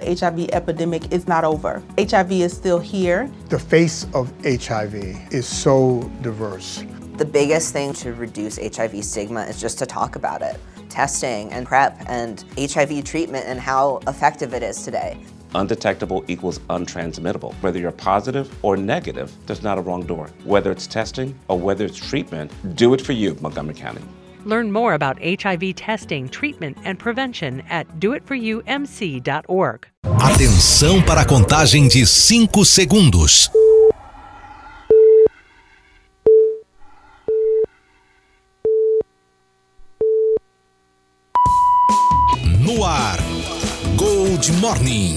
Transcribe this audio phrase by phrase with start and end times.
[0.00, 1.82] The HIV epidemic is not over.
[1.98, 3.30] HIV is still here.
[3.48, 4.94] The face of HIV
[5.32, 6.84] is so diverse.
[7.16, 10.58] The biggest thing to reduce HIV stigma is just to talk about it.
[10.88, 15.18] Testing and PrEP and HIV treatment and how effective it is today.
[15.54, 17.52] Undetectable equals untransmittable.
[17.54, 20.30] Whether you're positive or negative, there's not a wrong door.
[20.44, 24.02] Whether it's testing or whether it's treatment, do it for you, Montgomery County.
[24.44, 29.86] Learn more about HIV testing, treatment, and prevention at doitforyoumc.org.
[30.20, 33.50] Atenção para a contagem de 5 segundos.
[42.60, 43.18] No ar,
[43.96, 45.16] Gold Morning.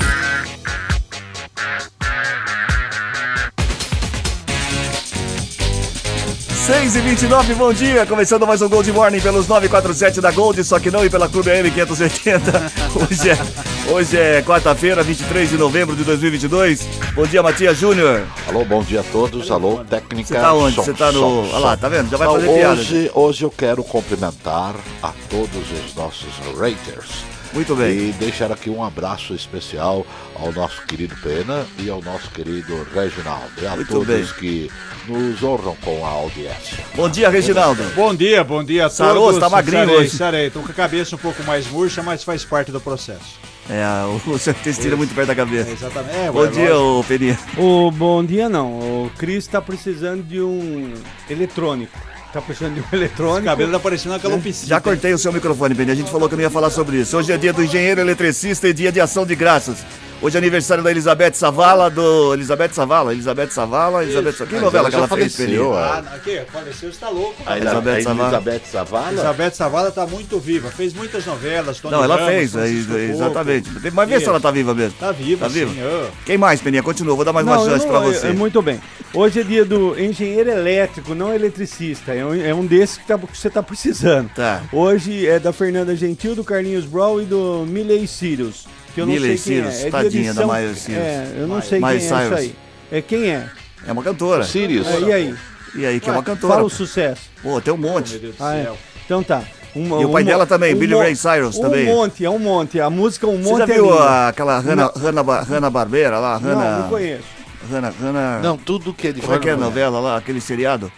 [6.65, 8.05] 6 e 29 bom dia.
[8.05, 11.51] Começando mais um Gold Morning pelos 947 da Gold, só que não e pela Clube
[11.51, 12.71] AM 580.
[12.95, 16.87] Hoje é, hoje é quarta-feira, 23 de novembro de 2022.
[17.15, 18.23] Bom dia, Matias Júnior.
[18.47, 19.51] Alô, bom dia a todos.
[19.51, 20.27] Alô, técnica.
[20.27, 20.75] Você tá onde?
[20.75, 21.19] som, Você tá no.
[21.19, 22.09] som, Olha lá, tá vendo?
[22.09, 22.73] Já vai Não, fazer piada.
[22.79, 27.32] hoje, hoje eu quero cumprimentar a todos os nossos raters.
[27.53, 28.09] Muito bem.
[28.09, 33.51] E deixar aqui um abraço especial ao nosso querido Pena e ao nosso querido Reginaldo.
[33.61, 34.25] E a Muito todos bem.
[34.39, 34.71] que
[35.07, 36.79] nos honram com a audiência.
[36.95, 37.83] Bom dia, Reginaldo.
[37.95, 38.97] Bom dia, bom dia a todos.
[38.97, 40.09] Sarou, tá magrinho sarei, hoje.
[40.17, 43.39] Sarei, tô com a cabeça um pouco mais murcha, mas faz parte do processo.
[43.69, 45.69] É, o intestino é muito perto da cabeça.
[45.69, 46.17] Exatamente.
[46.17, 46.99] É, Bom ué, dia, lógico.
[46.99, 47.39] ô Peninha.
[47.57, 48.79] O bom dia não.
[49.05, 50.93] O Cris tá precisando de um
[51.29, 51.97] eletrônico.
[52.33, 53.45] Tá precisando de um O eletrônico.
[53.45, 54.67] cabelo tá parecendo aquela piscina.
[54.67, 55.93] Já cortei o seu microfone, Peninha.
[55.93, 57.15] A gente falou que não ia falar sobre isso.
[57.15, 59.77] Hoje é dia do engenheiro eletricista e dia de ação de graças.
[60.23, 62.33] Hoje é aniversário da Elizabeth Savala, do.
[62.33, 64.49] Elizabeth Savala, Elizabeth Savala, Elizabeth Savala.
[64.57, 65.77] Que novela ela que ela fez, faleceu, Peninha?
[65.77, 65.83] é.
[65.83, 67.43] Ah, aqui, faleceu, você tá louco.
[67.45, 68.31] A Elizabeth Elizabeth, Savala.
[68.37, 69.11] Elizabeth Savala.
[69.11, 71.81] Elizabeth Savala tá muito viva, fez muitas novelas.
[71.81, 73.11] Tony Não, ela Ramos, fez, é, Francisco é, Coco.
[73.11, 73.69] exatamente.
[73.91, 74.97] Mas vê se ela tá viva mesmo.
[74.97, 75.71] Tá viva, Tá viva?
[75.81, 76.11] ah.
[76.25, 76.81] Quem mais, Peninha?
[76.83, 78.27] Continua, vou dar mais Não, uma eu chance não- pra você.
[78.27, 78.79] é- é muito bem.
[79.13, 82.13] Hoje é dia do engenheiro elétrico, não eletricista.
[82.13, 84.29] É um, é um desses que, tá- que você tá precisando.
[84.33, 84.61] Tá.
[84.71, 88.65] Hoje é da Fernanda Gentil, do Carlinhos Brown e do Milley Sirius.
[88.93, 89.87] Que eu não Miley sei quem Cyrus, é.
[89.87, 89.91] é.
[89.91, 90.97] tadinha de da Miley Cyrus.
[91.03, 92.25] É, eu não sei Miley quem é Cyrus.
[92.25, 92.55] isso aí.
[92.91, 93.49] É quem é?
[93.87, 94.43] É uma cantora.
[94.43, 94.87] Sirius.
[94.87, 95.35] É, e aí?
[95.75, 96.53] E aí, que é uma Ué, cantora.
[96.53, 97.21] Fala o sucesso.
[97.41, 98.17] Pô, tem um Meu monte.
[98.17, 98.63] Deus do Ah, é.
[98.63, 98.77] céu.
[99.05, 99.41] Então tá.
[99.75, 101.85] Um- E o pai um- dela também, um Billy Ray Cyrus um também.
[101.87, 102.79] monte, é um monte.
[102.79, 103.57] A música é um Você monte.
[103.57, 104.27] já é viu linda.
[104.27, 106.39] aquela Hanna, Hanna, Hanna Barbera lá?
[106.39, 107.23] Não, Hanna, não conheço.
[107.71, 108.39] Hanna, Hanna...
[108.43, 110.91] Não, tudo que ele Como é que é a novela lá, aquele seriado?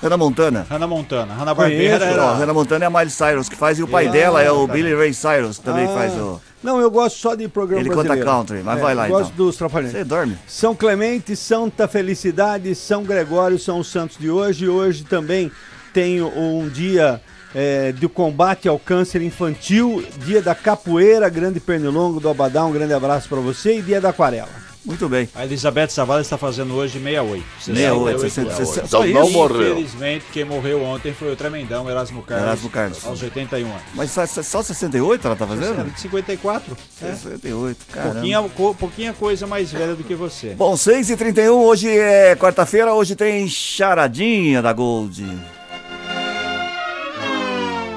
[0.00, 0.64] Hannah Montana.
[0.70, 1.34] Hannah Montana.
[1.34, 1.52] Hannah.
[1.54, 2.32] Barbera Não, a era...
[2.34, 4.66] Hannah Montana é a Miley Cyrus que faz e o pai Ah, dela é o
[4.66, 4.72] tá.
[4.74, 6.40] Billy Ray Cyrus, que também Ah, faz o...
[6.62, 8.30] Não, eu gosto só de programa Ele canta brasileiro.
[8.30, 9.46] country, mas vai lá, eu Gosto então.
[9.46, 9.92] dos Trapalhões.
[9.92, 10.36] Você dorme?
[10.46, 14.68] São Clemente, Santa Felicidade, São Gregório são os santos de hoje.
[14.68, 15.50] Hoje também
[15.94, 17.20] tem um dia
[17.54, 22.92] é, do combate ao câncer infantil, dia da capoeira, grande pernilongo do Abadá, um grande
[22.92, 24.69] abraço pra você e dia da aquarela.
[24.84, 25.28] Muito bem.
[25.34, 27.44] A Elizabeth Savala está fazendo hoje 68.
[27.60, 28.90] 68, 68 60, anos.
[28.90, 29.72] só Então não morreu.
[29.72, 32.46] Infelizmente, quem morreu ontem foi o tremendão Erasmo Carlos.
[32.46, 33.04] Erasmo Carlos.
[33.04, 33.82] Aos 81 anos.
[33.94, 35.80] Mas só, só 68 ela tá fazendo?
[35.80, 36.76] Era de 54.
[37.02, 37.12] É.
[37.12, 38.12] 68, caramba.
[38.12, 40.54] Pouquinha, pouquinha coisa mais velha do que você.
[40.54, 45.26] Bom, 6h31, hoje é quarta-feira, hoje tem charadinha da Gold.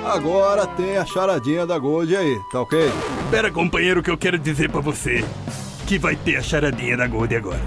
[0.05, 2.91] Agora tem a charadinha da Gold aí, tá ok?
[3.31, 5.23] Pera, companheiro, que eu quero dizer pra você
[5.85, 7.61] que vai ter a charadinha da Gold agora.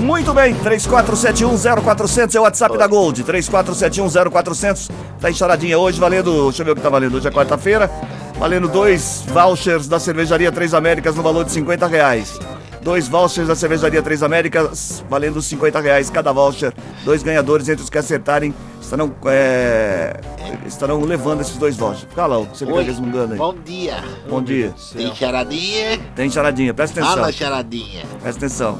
[0.00, 3.22] Muito bem, 34710400 é o WhatsApp da Gold.
[3.22, 4.90] 34710400
[5.20, 6.44] tá em charadinha hoje, valendo.
[6.44, 7.16] Deixa eu ver o que tá valendo.
[7.16, 7.90] Hoje é quarta-feira,
[8.38, 12.38] valendo dois vouchers da cervejaria Três Américas no valor de 50 reais.
[12.82, 16.72] Dois vouchers da cervejaria Três Américas valendo 50 reais cada voucher.
[17.04, 18.52] Dois ganhadores entre os que acertarem
[18.92, 20.20] estarão, é,
[20.66, 22.06] estarão levando esses dois vouchers.
[22.08, 23.38] Fica lá, você fica resmungando aí.
[23.38, 24.04] Bom dia.
[24.28, 24.74] Bom dia.
[24.92, 25.98] Tem charadinha?
[26.14, 27.16] Tem charadinha, presta atenção.
[27.16, 28.04] Fala, charadinha.
[28.20, 28.78] Presta atenção.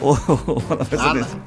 [0.00, 0.14] Ô,
[0.76, 1.20] presta Fala.
[1.20, 1.40] atenção.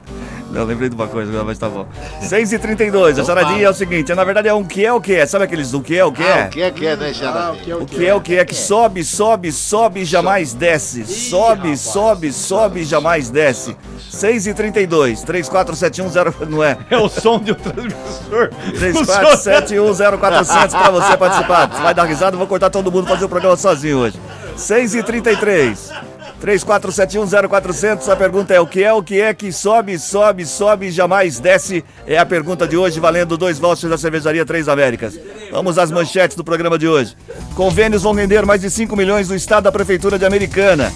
[0.53, 1.87] Não, lembrei de uma coisa, mas tá bom.
[2.21, 5.25] 6h32, a charadinha é o seguinte, na verdade é um que é o que é.
[5.25, 6.45] Sabe aqueles do que é o que Ah, é?
[6.45, 7.77] o que é que é, né, charadinha?
[7.77, 11.05] O que é o que é que sobe, sobe, sobe e jamais desce.
[11.05, 13.75] Sobe, sobe, sobe e jamais desce.
[14.11, 16.77] 6h32, 3471 não é?
[16.91, 18.51] É o som de um transmissor.
[18.73, 21.67] 34710400 pra você participar.
[21.69, 24.19] Você vai dar risada, eu vou cortar todo mundo fazer o programa sozinho hoje.
[24.56, 26.12] 6h33.
[26.44, 30.92] 34710400, a pergunta é o que é o que é que sobe, sobe, sobe e
[30.92, 31.86] jamais desce?
[32.06, 35.18] É a pergunta de hoje, valendo dois vouchers da cervejaria Três Américas.
[35.50, 37.16] Vamos às manchetes do programa de hoje.
[37.56, 40.92] Convênios vão render mais de 5 milhões do estado da prefeitura de Americana.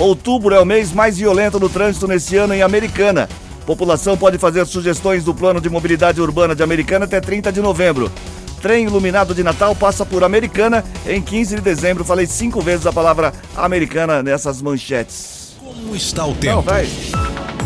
[0.00, 3.28] Outubro é o mês mais violento no trânsito neste ano em Americana.
[3.64, 8.10] População pode fazer sugestões do plano de mobilidade urbana de Americana até 30 de novembro.
[8.60, 12.04] Trem iluminado de Natal passa por Americana em 15 de dezembro.
[12.04, 15.56] Falei cinco vezes a palavra americana nessas manchetes.
[15.60, 16.62] Como está o Não, tempo?
[16.62, 16.88] vai.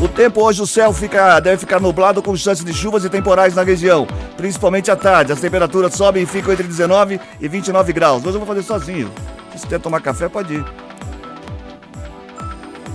[0.02, 3.54] O tempo hoje o céu fica, deve ficar nublado com chance de chuvas e temporais
[3.54, 4.06] na região,
[4.36, 5.32] principalmente à tarde.
[5.32, 8.22] As temperaturas sobem e ficam entre 19 e 29 graus.
[8.24, 9.10] Hoje eu vou fazer sozinho.
[9.56, 10.64] Se quer tomar café, pode ir.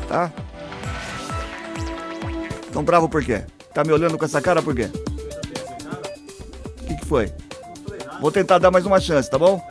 [0.07, 0.31] Tá?
[2.73, 3.43] Tão bravo por quê?
[3.73, 4.89] Tá me olhando com essa cara por quê?
[6.81, 7.31] O que, que foi?
[8.19, 9.61] Vou tentar dar mais uma chance, tá bom?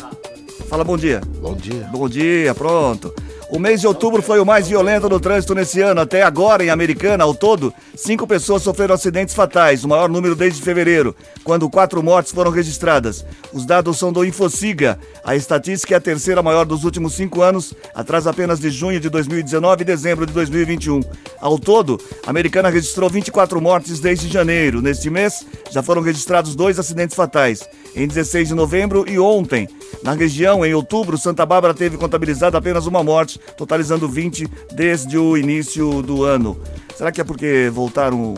[0.68, 1.20] Fala bom dia.
[1.40, 1.88] Bom dia.
[1.92, 3.12] Bom dia, pronto.
[3.48, 6.00] O mês de outubro foi o mais violento no trânsito nesse ano.
[6.00, 10.60] Até agora, em Americana, ao todo, cinco pessoas sofreram acidentes fatais, o maior número desde
[10.60, 11.14] fevereiro,
[11.44, 13.24] quando quatro mortes foram registradas.
[13.52, 14.98] Os dados são do Infociga.
[15.24, 19.08] A estatística é a terceira maior dos últimos cinco anos, atrás apenas de junho de
[19.08, 21.00] 2019 e dezembro de 2021.
[21.40, 24.82] Ao todo, a Americana registrou 24 mortes desde janeiro.
[24.82, 27.60] Neste mês, já foram registrados dois acidentes fatais.
[27.96, 29.66] Em 16 de novembro e ontem,
[30.02, 35.34] na região, em outubro, Santa Bárbara teve contabilizado apenas uma morte, totalizando 20 desde o
[35.34, 36.60] início do ano.
[36.94, 38.34] Será que é porque voltaram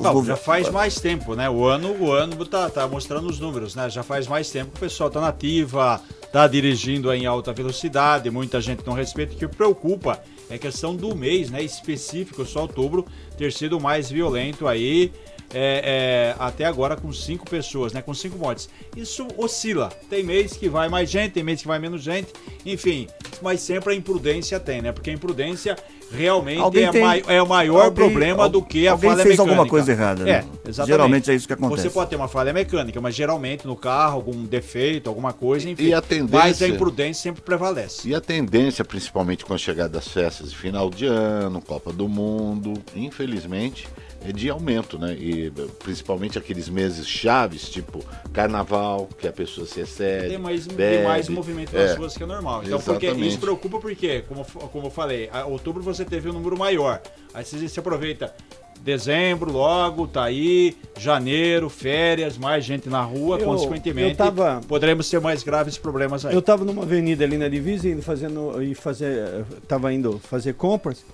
[0.00, 1.48] Não, já faz mais tempo, né?
[1.48, 3.88] O ano, o ano tá, tá mostrando os números, né?
[3.88, 6.02] Já faz mais tempo que o pessoal tá nativa,
[6.32, 9.32] tá dirigindo em alta velocidade, muita gente não respeita.
[9.32, 11.62] O que preocupa é a questão do mês, né?
[11.62, 13.06] Específico, só outubro
[13.36, 15.12] ter sido o mais violento aí.
[15.52, 18.02] É, é, até agora com cinco pessoas, né?
[18.02, 18.68] Com cinco mortes.
[18.96, 19.88] Isso oscila.
[20.10, 22.28] Tem mês que vai mais gente, tem mês que vai menos gente,
[22.66, 23.06] enfim.
[23.40, 24.92] Mas sempre a imprudência tem, né?
[24.92, 25.76] Porque a imprudência
[26.10, 29.10] realmente Alguém é, tem- mai- é o maior alguém- problema al- do que a alguém
[29.10, 29.52] falha fez mecânica.
[29.52, 30.30] alguma coisa errada, né?
[30.30, 30.86] É, exatamente.
[30.86, 31.82] Geralmente é isso que acontece.
[31.82, 35.84] Você pode ter uma falha mecânica, mas geralmente no carro, algum defeito, alguma coisa, enfim.
[35.84, 38.08] E a tendência- Mas a imprudência sempre prevalece.
[38.08, 42.08] E a tendência, principalmente com a chegada das festas de final de ano, Copa do
[42.08, 43.86] Mundo, infelizmente,
[44.34, 45.14] de aumento, né?
[45.18, 50.28] E principalmente aqueles meses chaves, tipo carnaval, que a pessoa se excede.
[50.28, 51.94] Tem mais, tem bebe, mais movimento nas é.
[51.94, 52.62] ruas que é normal.
[52.64, 56.58] Então, porque isso preocupa porque, como, como eu falei, a, outubro você teve um número
[56.58, 57.00] maior.
[57.32, 58.34] Aí você, você aproveita
[58.80, 65.08] dezembro logo, tá aí, janeiro, férias, mais gente na rua, Eu- consequentemente, eu tava- poderemos
[65.10, 66.34] ter mais graves problemas aí.
[66.34, 71.04] Eu tava numa avenida ali na divisa indo fazendo e fazer, tava indo fazer compras,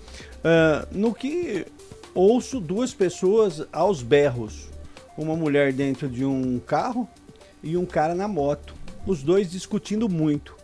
[0.45, 1.67] ah, no que
[2.14, 4.69] ouço duas pessoas aos berros,
[5.16, 7.08] uma mulher dentro de um carro
[7.62, 8.75] e um cara na moto,
[9.06, 10.55] os dois discutindo muito.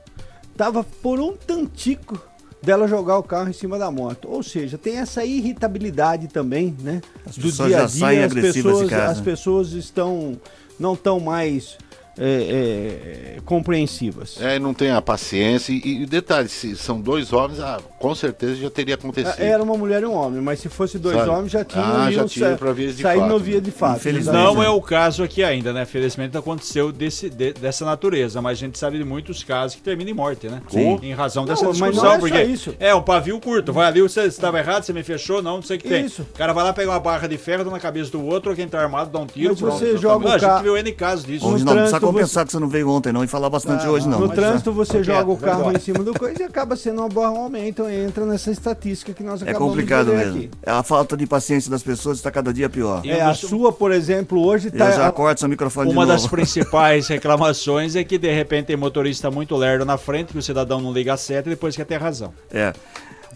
[0.56, 2.20] Tava por um tantico
[2.62, 4.28] dela jogar o carro em cima da moto.
[4.30, 7.00] Ou seja, tem essa irritabilidade também, né?
[7.26, 10.38] As do dia a dia, as pessoas, as pessoas estão
[10.78, 11.76] não estão mais
[12.20, 14.36] é, é, compreensivas.
[14.40, 15.72] É, não tem a paciência.
[15.72, 19.40] E, e detalhe, se são dois homens, ah, com certeza já teria acontecido.
[19.40, 21.30] Era uma mulher e um homem, mas se fosse dois Sabe?
[21.30, 23.44] homens já tinham Ah, já tinha sa- pra vias de fato, no né?
[23.44, 23.96] via de fato.
[23.96, 24.34] Infelizmente.
[24.34, 25.84] Não é o caso aqui ainda, né?
[25.84, 30.10] Felizmente aconteceu desse, de- dessa natureza, mas a gente sabe de muitos casos que terminam
[30.10, 30.60] em morte, né?
[30.68, 30.98] Sim.
[31.02, 32.74] Em razão Não, dessa mas não discussão, é porque isso.
[32.78, 35.76] é um pavio curto, vai ali, você estava errado, você me fechou, não, não sei
[35.76, 36.04] o que tem.
[36.04, 36.22] Isso.
[36.22, 38.56] O cara vai lá pegar uma barra de ferro, dá na cabeça do outro, ou
[38.56, 39.50] quem tá armado dá um tiro.
[39.50, 39.78] Mas pronto.
[39.78, 41.46] você joga o Ah, A gente viu N casos disso.
[41.46, 43.86] Hoje No não, precisa trânsito compensar que você não veio ontem não e falar bastante
[43.86, 44.20] hoje não.
[44.20, 46.76] no mas, trânsito você Tá joga o vai carro em cima do coisa e acaba
[46.76, 50.26] sendo uma boa um aumento, entra nessa estatística que nós É acabamos complicado de ver
[50.26, 50.36] mesmo.
[50.38, 50.50] aqui.
[50.66, 53.02] A falta de paciência das pessoas está cada dia pior.
[53.04, 55.12] É, a sua, por exemplo, hoje Eu já tá.
[55.12, 59.84] corto seu microfone Uma das principais reclamações é que de repente tem motorista muito lerdo
[59.84, 62.32] na frente, que o cidadão não liga a seta e depois quer ter razão.
[62.52, 62.72] É.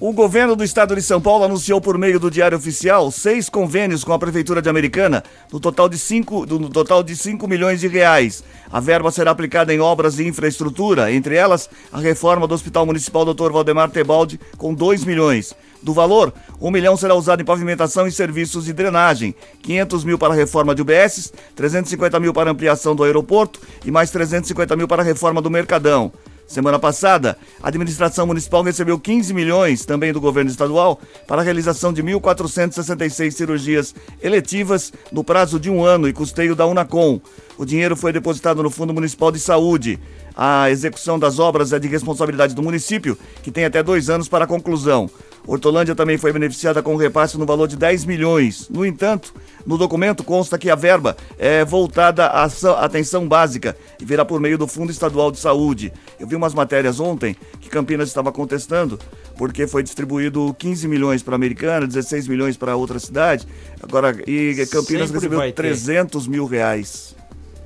[0.06, 4.04] O governo do estado de São Paulo anunciou por meio do Diário Oficial seis convênios
[4.04, 7.88] com a Prefeitura de Americana, no total de 5 no total de 5 milhões de
[7.88, 8.44] reais.
[8.70, 13.24] A verba será aplicada em obras de infraestrutura, entre elas a reforma do Hospital Municipal
[13.24, 13.50] Dr.
[13.50, 15.54] Valdemar Tebaldi, com 2 milhões.
[15.82, 20.34] Do valor, 1 milhão será usado em pavimentação e serviços de drenagem, 500 mil para
[20.34, 25.00] a reforma de UBS, 350 mil para ampliação do aeroporto e mais 350 mil para
[25.00, 26.12] a reforma do Mercadão.
[26.46, 31.92] Semana passada, a administração municipal recebeu 15 milhões, também do governo estadual, para a realização
[31.92, 37.20] de 1.466 cirurgias eletivas no prazo de um ano e custeio da Unacom.
[37.56, 39.98] O dinheiro foi depositado no Fundo Municipal de Saúde.
[40.36, 44.44] A execução das obras é de responsabilidade do município, que tem até dois anos para
[44.44, 45.08] a conclusão.
[45.46, 48.68] Hortolândia também foi beneficiada com um repasse no valor de 10 milhões.
[48.70, 49.34] No entanto,
[49.66, 52.44] no documento consta que a verba é voltada à
[52.82, 55.92] atenção básica e virá por meio do Fundo Estadual de Saúde.
[56.18, 58.98] Eu vi umas matérias ontem que Campinas estava contestando,
[59.36, 63.46] porque foi distribuído 15 milhões para a Americana, 16 milhões para outra cidade.
[63.82, 65.52] Agora, e Campinas Sempre recebeu ter.
[65.52, 67.13] 300 mil reais.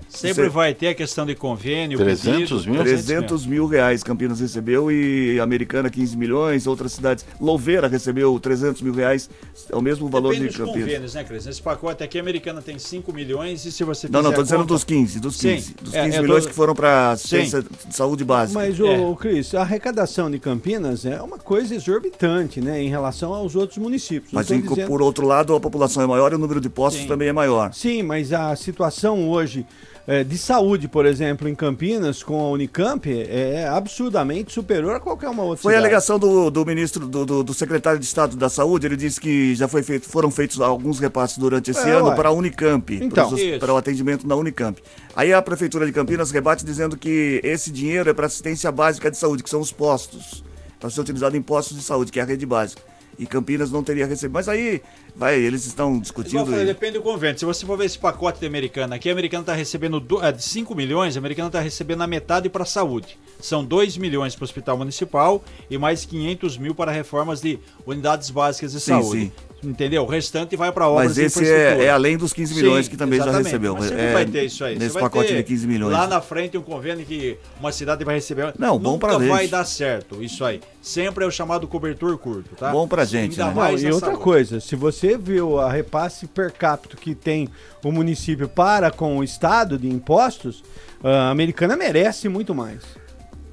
[0.09, 1.99] Sempre Você- vai ter a questão de convênio.
[1.99, 2.83] 300 pedido, mil?
[2.83, 7.25] 300 mil reais Campinas recebeu e Americana 15 milhões, outras cidades.
[7.41, 9.29] Louveira recebeu 300 mil reais,
[9.71, 10.87] é o mesmo valor Depende de dos Campinas.
[10.89, 11.47] convênios, né, Cris?
[11.47, 14.43] Nesse pacote aqui, a americana tem 5 milhões e se você Não, não, tô a
[14.45, 15.75] dizendo conta- dos 15, dos Sim, 15.
[15.83, 18.59] Dos é, 15 eu tô- milhões que foram para assistência de saúde básica.
[18.59, 23.55] Mas, ô, Cris, a arrecadação de Campinas é uma coisa exorbitante, né, em relação aos
[23.55, 24.33] outros municípios.
[24.33, 26.69] Mas tô em- dizendo- por outro lado, a população é maior e o número de
[26.71, 27.73] postos também é maior.
[27.75, 29.67] Sim, mas a situação hoje
[30.11, 35.29] eh, de saúde, por exemplo, em Campinas, com a Unicamp, é absurdamente superior a qualquer
[35.29, 35.87] uma outra Foi a cidade.
[35.87, 39.55] alegação do, do ministro, do, do, do secretário de Estado da Saúde, ele disse que
[39.55, 42.15] já foi feito, foram feitos alguns repasses durante esse É, ano ué.
[42.17, 43.33] para a Unicamp, Então.
[43.33, 44.83] os- para o atendimento na Unicamp.
[45.15, 49.19] Aí a Prefeitura de Campinas rebate dizendo que esse dinheiro é para assistência básica de
[49.19, 50.43] saúde, que são os postos,
[50.81, 52.81] para ser utilizado em postos de saúde, que é a rede básica.
[53.19, 54.35] E Campinas não teria recebido.
[54.35, 54.81] Mas aí,
[55.15, 56.47] vai, eles estão discutindo.
[56.47, 57.39] falei, depende do convênio.
[57.39, 60.31] Se você for ver esse pacote de americana aqui, a americana está recebendo do, é,
[60.31, 63.19] de 5 milhões, a americana está recebendo a metade para a saúde.
[63.41, 68.31] São 2 milhões para o hospital municipal e mais 500 mil para reformas de unidades
[68.31, 69.21] básicas de Sim, saúde.
[69.23, 69.33] sim.
[69.63, 70.05] Entendeu?
[70.05, 72.91] O restante vai para obras Mas de esse é, é além dos 15 milhões Sim,
[72.93, 73.47] que também já exatamente.
[73.47, 73.75] recebeu.
[73.75, 74.79] Mas sempre É, vai ter isso aí.
[74.79, 75.93] Nesse pacote de 15 milhões.
[75.93, 78.55] Lá na frente um convênio que uma cidade vai receber.
[78.57, 79.51] Não, bom Nunca pra vai gente.
[79.51, 80.61] dar certo isso aí.
[80.81, 82.71] Sempre é o chamado cobertor curto, tá?
[82.71, 83.73] Bom pra gente, Ainda né?
[83.73, 84.23] Não, e outra saúde.
[84.23, 87.49] coisa, se você viu a repasse per capita que tem
[87.85, 90.63] o município para com o estado de impostos,
[91.03, 92.79] a americana merece muito mais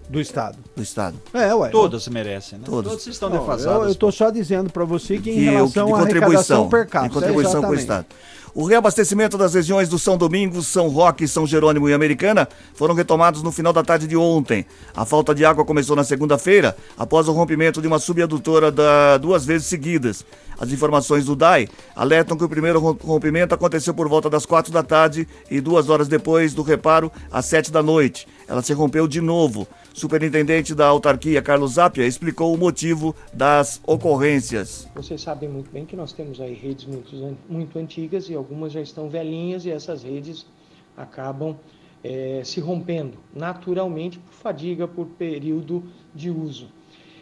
[0.09, 0.57] do estado.
[0.75, 1.15] Do estado.
[1.33, 1.69] É, ué.
[1.69, 2.65] Todas merecem, né?
[2.65, 2.91] Todas.
[2.91, 3.83] Todas estão Não, defasadas.
[3.83, 6.25] eu, eu tô só dizendo para você que em que o- relação à contribuição,
[6.63, 7.07] arrecadação per capita.
[7.09, 7.81] de contribuição com o exatamente.
[7.81, 8.05] Estado.
[8.53, 13.43] O reabastecimento das regiões do São Domingos, São Roque, São Jerônimo e Americana foram retomados
[13.43, 14.65] no final da tarde de ontem.
[14.95, 19.43] A falta de água começou na segunda-feira, após o rompimento de uma subadutora da, duas
[19.43, 20.25] vezes seguidas.
[20.57, 24.71] As informações do DAI alertam que o primeiro rom- rompimento aconteceu por volta das quatro
[24.71, 28.25] da tarde e duas horas depois do reparo, às sete da noite.
[28.47, 29.67] Ela se rompeu de novo.
[29.96, 34.90] Superintendente da autarquia, Carlos Zapia, explicou o motivo das ocorrências.
[34.94, 38.82] Vocês sabem muito bem que nós temos aí redes muito, muito antigas e algumas já
[38.82, 40.46] estão velhinhas e essas redes
[40.98, 41.56] acabam
[42.04, 45.82] eh, se rompendo naturalmente por fadiga, por período
[46.14, 46.68] de uso.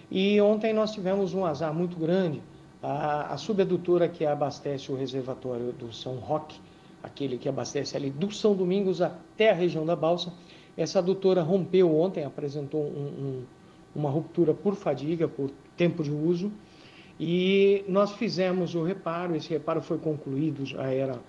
[0.10, 2.42] E ontem nós tivemos um azar muito grande.
[2.82, 6.60] A, a subadutora que abastece o reservatório do São Roque,
[7.04, 10.34] aquele que abastece ali do São Domingos até a região da Balsa,
[10.78, 13.44] essa adutora rompeu ontem, apresentou um- um-
[13.96, 16.52] uma ruptura por fadiga, por tempo de uso,
[17.20, 19.36] e nós fizemos o reparo.
[19.36, 21.20] Esse reparo foi concluído, já era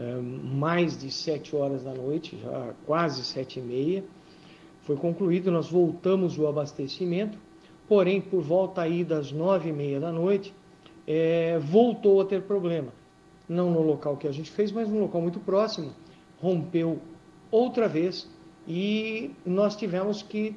[0.00, 4.04] eh, mais de sete horas da noite, já quase sete e meia.
[4.82, 7.36] Foi concluído, nós voltamos o abastecimento,
[7.88, 10.54] porém, por volta aí das nove e meia da noite,
[11.04, 12.92] eh, voltou a ter problema.
[13.48, 15.90] Não no local que a gente fez, mas num local muito próximo.
[16.40, 17.00] Rompeu
[17.50, 18.28] outra vez
[18.68, 20.54] e nós tivemos que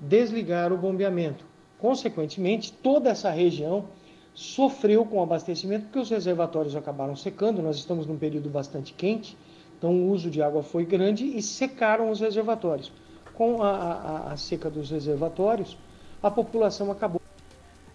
[0.00, 1.44] desligar o bombeamento.
[1.78, 3.84] Consequentemente, toda essa região
[4.32, 7.60] sofreu com o abastecimento porque os reservatórios acabaram secando.
[7.62, 9.36] Nós estamos num período bastante quente,
[9.78, 12.90] então o uso de água foi grande e secaram os reservatórios.
[13.34, 15.76] Com a, a- a seca dos reservatórios,
[16.22, 17.20] a população acabou.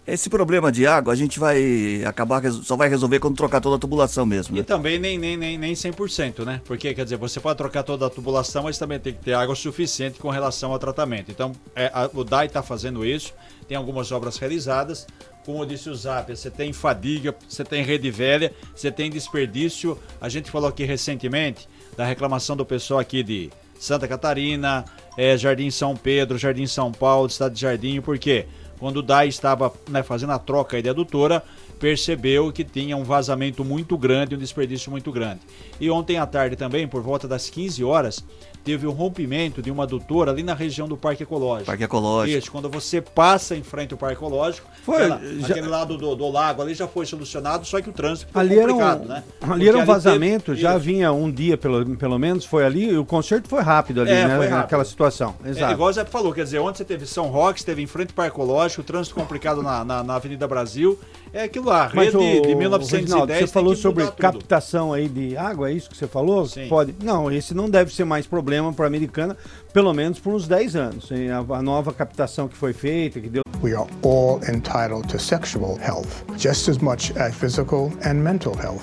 [0.04, 3.78] Esse problema de água a gente vai acabar, só vai resolver quando trocar toda a
[3.78, 4.56] tubulação mesmo.
[4.56, 4.64] E Né?
[4.64, 6.60] também nem, nem, nem, nem 100%, né?
[6.64, 9.54] Porque, quer dizer, você pode trocar toda a tubulação, mas também tem que ter água
[9.54, 11.30] suficiente com relação ao tratamento.
[11.30, 13.32] Então, é, a- o DAI está fazendo isso,
[13.68, 15.06] tem algumas obras realizadas.
[15.46, 19.96] Como disse o Zap, você tem fadiga, você tem rede velha, você tem desperdício.
[20.20, 24.84] A gente falou aqui recentemente da reclamação do pessoal aqui de Santa Catarina,
[25.16, 28.46] é, Jardim São Pedro, Jardim São Paulo, Estado de Jardim, por quê?
[28.82, 31.40] Quando o DAI estava né, fazendo a troca de adutora,
[31.78, 35.38] percebeu que tinha um vazamento muito grande, um desperdício muito grande.
[35.80, 38.24] E ontem à tarde também, por volta das 15 horas,
[38.64, 41.66] teve um rompimento de uma adutora ali na região do Parque Ecológico.
[41.66, 42.38] Parque Ecológico.
[42.38, 46.14] Isso, quando você passa em frente ao Parque Ecológico, Foi, aquela- já- aquele lado do,
[46.14, 49.08] do lago ali já foi solucionado, só que o trânsito ficou Ali era um, complicado,
[49.08, 49.14] né?
[49.16, 50.80] ali Porque era um teve- vazamento, já Isso.
[50.80, 54.26] vinha um dia pelo, pelo menos, foi ali, e o concerto foi rápido ali, É,
[54.28, 54.36] né?
[54.36, 54.62] foi rápido.
[54.62, 55.34] Naquela situação.
[55.44, 55.72] É, Exato.
[55.72, 58.10] igual o Zé falou, quer dizer, ontem você teve São Roque, você teve em frente
[58.10, 60.98] ao Parque Ecológico, o trânsito complicado na, na, na Avenida Brasil.
[61.32, 62.90] É aquilo lá, Mas rede o, de o 1910.
[62.92, 64.16] Reginaldo, tem você falou sobre tudo.
[64.16, 66.46] captação aí de água, é isso que você falou?
[66.46, 66.68] Sim.
[66.68, 66.94] Pode.
[67.02, 69.36] Não, esse não deve ser mais problema para a americana,
[69.72, 71.08] pelo menos por uns 10 anos.
[71.10, 75.78] A, a nova captação que foi feita, que deu We are all entitled to sexual
[75.78, 78.82] health, just as much as physical and mental health.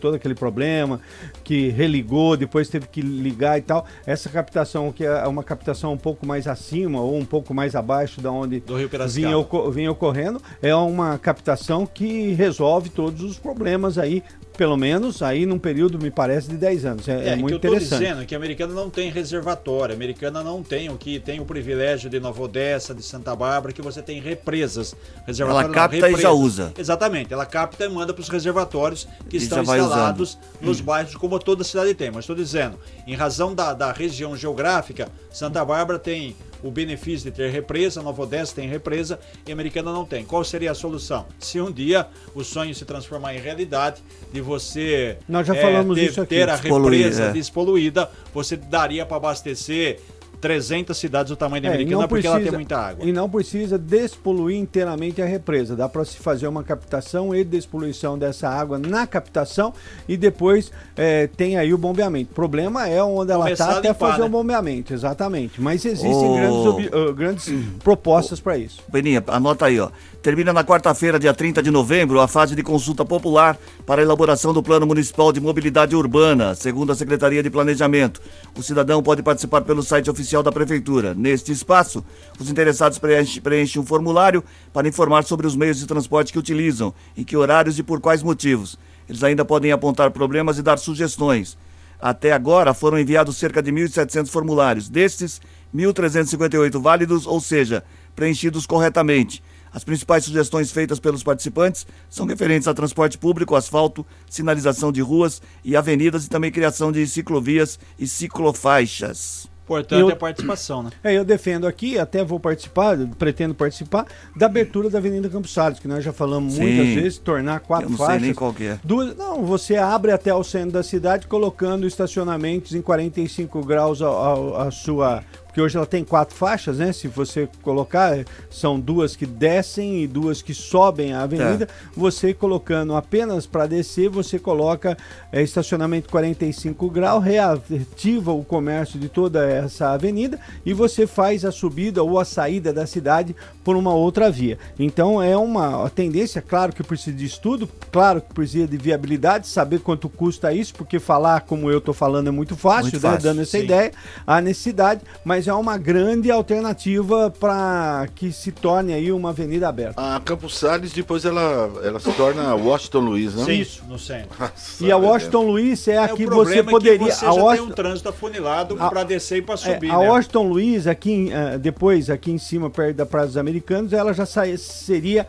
[0.00, 0.98] todo aquele problema
[1.44, 3.84] que religou, depois teve que ligar e tal.
[4.06, 8.18] Essa captação que é uma captação um pouco mais acima ou um pouco mais abaixo
[8.18, 9.44] da onde Do Rio Piracicaba.
[9.44, 14.22] vinha, vinha ocorrendo, é uma captação que resolve todos os problemas aí,
[14.56, 17.08] pelo menos aí num período, me parece, de 10 anos.
[17.08, 18.00] É, é É, muito que eu interessante.
[18.00, 21.40] dizendo é que a americana não tem reservatório, a americana não tem o que tem
[21.40, 24.94] o privilégio de Nova Odessa, de Santa Bárbara, que você tem represas.
[25.26, 26.72] Reservatório Ela não, capta e já usa.
[26.78, 30.62] Exatamente, ela capta e manda para os reservatórios que E estão instalados usando.
[30.68, 30.84] nos Hum.
[30.84, 32.10] bairros, como toda cidade tem.
[32.10, 37.36] Mas estou dizendo, em razão da, da região geográfica, Santa Bárbara tem o benefício de
[37.36, 40.24] ter represa, Nova Odessa tem represa e a Americana não tem.
[40.24, 41.26] Qual seria a solução?
[41.38, 44.02] Se um dia o sonho se transformar em realidade,
[44.32, 46.34] de você Nós já eh, falamos ter, isso aqui.
[46.36, 47.32] ter a Despoluir, represa é.
[47.32, 50.00] despoluída, você daria para abastecer
[50.42, 53.06] 300 cidades do tamanho da É, Americana não porque ela tem precisa- muita água.
[53.08, 55.76] E não precisa despoluir inteiramente a represa.
[55.76, 59.72] Dá para se fazer uma captação e despoluição dessa água na captação
[60.08, 62.32] e depois eh, tem aí o bombeamento.
[62.32, 64.26] O problema é onde ela está até limpar, fazer né?
[64.26, 65.60] o bombeamento, exatamente.
[65.60, 66.34] Mas existem Ô.
[66.34, 68.80] grandes, ob- ah, grandes propostas para isso.
[68.88, 69.90] Beninha, anota aí, ó.
[70.22, 73.56] Termina na quarta-feira, dia 30 de novembro, a fase de consulta popular
[73.86, 78.20] para a elaboração do Plano Municipal de Mobilidade Urbana, segundo a Secretaria de Planejamento.
[78.56, 81.14] O cidadão pode participar pelo site oficial da Prefeitura.
[81.14, 82.04] Neste espaço,
[82.38, 86.94] os interessados preenchem, preenchem um formulário para informar sobre os meios de transporte que utilizam,
[87.16, 88.78] em que horários e por quais motivos.
[89.08, 91.58] Eles ainda podem apontar problemas e dar sugestões.
[92.00, 94.88] Até agora foram enviados cerca de 1.700 formulários.
[94.88, 95.40] Destes,
[95.74, 97.84] 1.358 válidos, ou seja,
[98.14, 99.42] preenchidos corretamente.
[99.72, 105.40] As principais sugestões feitas pelos participantes são referentes a transporte público, asfalto, sinalização de ruas
[105.64, 109.51] e avenidas e também criação de ciclovias e ciclofaixas.
[109.64, 110.90] Importante Eu- é a participação, né?
[111.04, 115.78] É, eu defendo aqui, até vou participar, pretendo participar, da abertura da Avenida Campos Salles,
[115.78, 116.62] que nós já falamos Sim.
[116.62, 118.22] muitas vezes, tornar quatro Eu não sei faixas.
[118.22, 118.78] nem qual que é.
[118.82, 124.08] Duas, não, você abre até o centro da cidade colocando estacionamentos em 45 graus a,
[124.08, 125.22] a- a sua.
[125.52, 126.94] Porque hoje ela tem quatro faixas, né?
[126.94, 131.68] Se você colocar, são duas que descem e duas que sobem a avenida.
[131.94, 134.96] Você colocando apenas para descer, você coloca
[135.30, 141.52] é, estacionamento 45 graus, reativa o comércio de toda essa avenida e você faz a
[141.52, 144.58] subida ou a saída da cidade por uma outra via.
[144.78, 149.80] Então é uma tendência, claro que precisa de estudo, claro que precisa de viabilidade, saber
[149.80, 153.00] quanto custa isso, porque falar como eu estou falando é muito fácil, Muito né?
[153.00, 153.64] fácil, dando essa sim.
[153.64, 153.92] ideia,
[154.26, 160.00] a necessidade, mas é uma grande alternativa para que se torne aí uma avenida aberta.
[160.00, 163.52] A Campos Salles, depois ela, ela se torna Washington Luiz, né?
[163.52, 164.30] Isso, no centro.
[164.38, 166.94] Nossa, E a Washington Luiz é É, aqui você poderia.
[166.94, 169.58] é que você a já tem Washington- um trânsito afunilado para descer e para É,
[169.58, 170.08] subir, a né?
[170.08, 174.12] Washington Luiz, aqui em, eh, depois, aqui em cima, perto da Praça dos Americanos, ela
[174.12, 175.26] já seria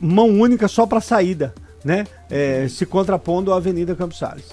[0.00, 2.04] mão única só para saída, né?
[2.30, 4.44] Eh, se contrapondo à Avenida Campos Salles.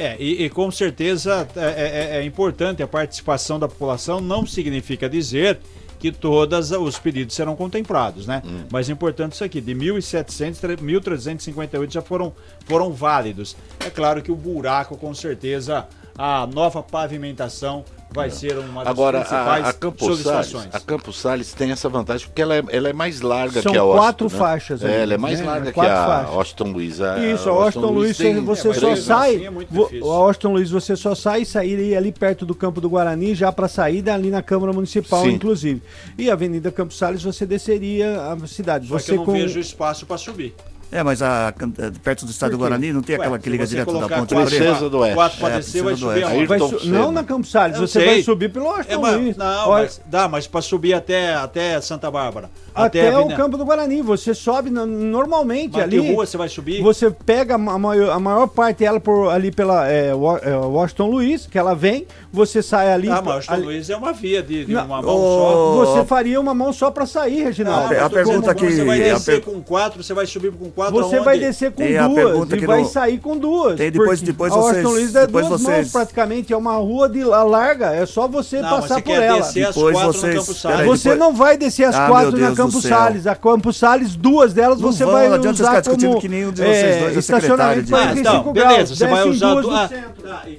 [0.00, 5.08] É, e, e com certeza é, é- é importante a participação da população, não significa
[5.08, 5.58] dizer
[5.98, 8.42] que todos os pedidos serão contemplados, né?
[8.72, 12.32] Mas é importante isso aqui, de 1.700, tre- 1.358 já foram,
[12.64, 13.54] foram válidos.
[13.84, 15.86] É claro que o buraco, com certeza,
[16.16, 20.74] a nova pavimentação vai ser uma das Agora, principais a, a Campos Salles, solicitações.
[20.74, 23.78] a Campos Salles tem essa vantagem porque ela é, ela é mais larga São que
[23.78, 24.02] a Washington.
[24.04, 24.38] quatro né?
[24.38, 25.46] faixas É, ela é mais né?
[25.46, 26.34] larga que Quatro a faixas.
[26.34, 27.00] Washington Luiz.
[27.00, 29.34] A, Isso, a Washington Luiz, você, tem você É, mas só sai.
[29.36, 32.88] assim é a Washington Luiz, você só sai e sair ali perto do Campo do
[32.90, 35.30] Guarani, já para saída ali na Câmara Municipal, Sim.
[35.32, 35.82] inclusive.
[36.18, 38.88] E a Avenida Campos Salles, você desceria a cidade.
[38.88, 39.32] Só que você eu não com.
[39.32, 40.54] vejo espaço para subir.
[40.92, 42.58] É, mas a, eh, perto do estado do?
[42.58, 44.50] Guarani não tem Ué, aquela que liga direto da Ponte quatro- Preta?
[44.50, 45.14] Princesa do Oeste.
[45.14, 46.36] Quatro para É, descer, vai Princesa do subir Oeste.
[46.36, 46.46] aonde?
[46.46, 48.06] Vai Ayrton su- não na Campos Salles, Eu você sei.
[48.08, 49.36] vai subir pelo É, Washington mas, Luiz.
[49.36, 52.50] não, Olha, mas dá, mas para subir até, até Santa Bárbara.
[52.74, 56.00] até, o Campo do Guarani, você sobe no- normalmente Mas ali.
[56.00, 56.82] que rua você vai subir?
[56.82, 61.46] Você pega a maior, a maior parte dela por, ali pela é, é, Washington Luiz,
[61.46, 63.08] que ela vem, você sai ali.
[63.08, 65.94] Ah, mas o ali- Luiz é uma via de, de Não, uma mão ô, só.
[65.94, 67.88] Você faria uma mão só pra sair, Ah, Reginaldo.
[67.88, 70.79] mas a pergunta dizendo, Você vai descer per- com quatro, você vai subir com quatro
[70.88, 71.24] Você aonde?
[71.24, 73.76] vai descer com duas e que vai não- sair com duas.
[73.76, 76.76] Tem, depois- depois a Washington vocês- Luiz é depois duas vocês- mãos praticamente, é uma
[76.76, 79.38] rua de la- larga, é só você Não, mas passar você por ela.
[79.40, 80.86] descer as Depois quatro vocês- Salles.
[80.86, 82.82] Você depois- não vai descer as Ah, quatro na Campos.
[82.82, 83.26] Salles.
[83.26, 86.28] A Campos Salles, duas delas Não você vão, vai não adianta usar ficar como que
[86.28, 88.68] nenhum de vocês dois é estacionamento secretário de- Ah, 45 então, graus.
[88.72, 90.10] beleza, você vai usar duas du- no ah, centro.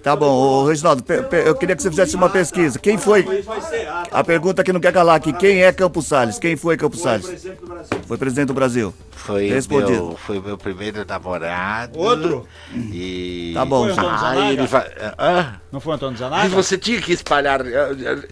[0.03, 1.03] Tá bom, Reginaldo,
[1.45, 2.77] eu queria que você fizesse uma pesquisa.
[2.79, 3.25] Quem foi?
[3.47, 6.37] Ah, tá A pergunta que não quer calar aqui, quem é Campos Salles?
[6.39, 7.25] Quem foi Campos Foi Salles?
[7.27, 7.97] presidente do Brasil.
[8.07, 8.93] Foi presidente do Brasil.
[9.11, 10.10] Foi Respondido.
[10.11, 11.97] Meu foi meu primeiro namorado.
[11.97, 12.47] Outro?
[12.73, 13.51] E.
[13.53, 14.51] Tá bom, Aí Zanaga?
[14.51, 14.91] ele vai.
[15.17, 15.55] Hã?
[15.71, 16.49] Não foi o Antônio Zanaga?
[16.49, 17.61] você tinha que espalhar.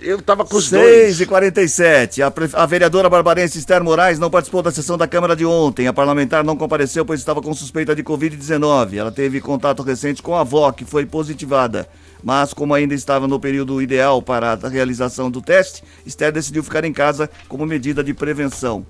[0.01, 0.83] Eu, tava com os dois.
[1.17, 5.07] 6 e 47 a, pre- a vereadora barbarense Esther Moraes não participou da sessão da
[5.07, 5.87] Câmara de ontem.
[5.87, 8.95] A parlamentar não compareceu pois estava com suspeita de Covid-19.
[8.97, 11.87] Ela teve contato recente com a avó, que foi positivada.
[12.21, 16.83] Mas, como ainda estava no período ideal para a realização do teste, Esther decidiu ficar
[16.83, 18.85] em casa como medida de prevenção.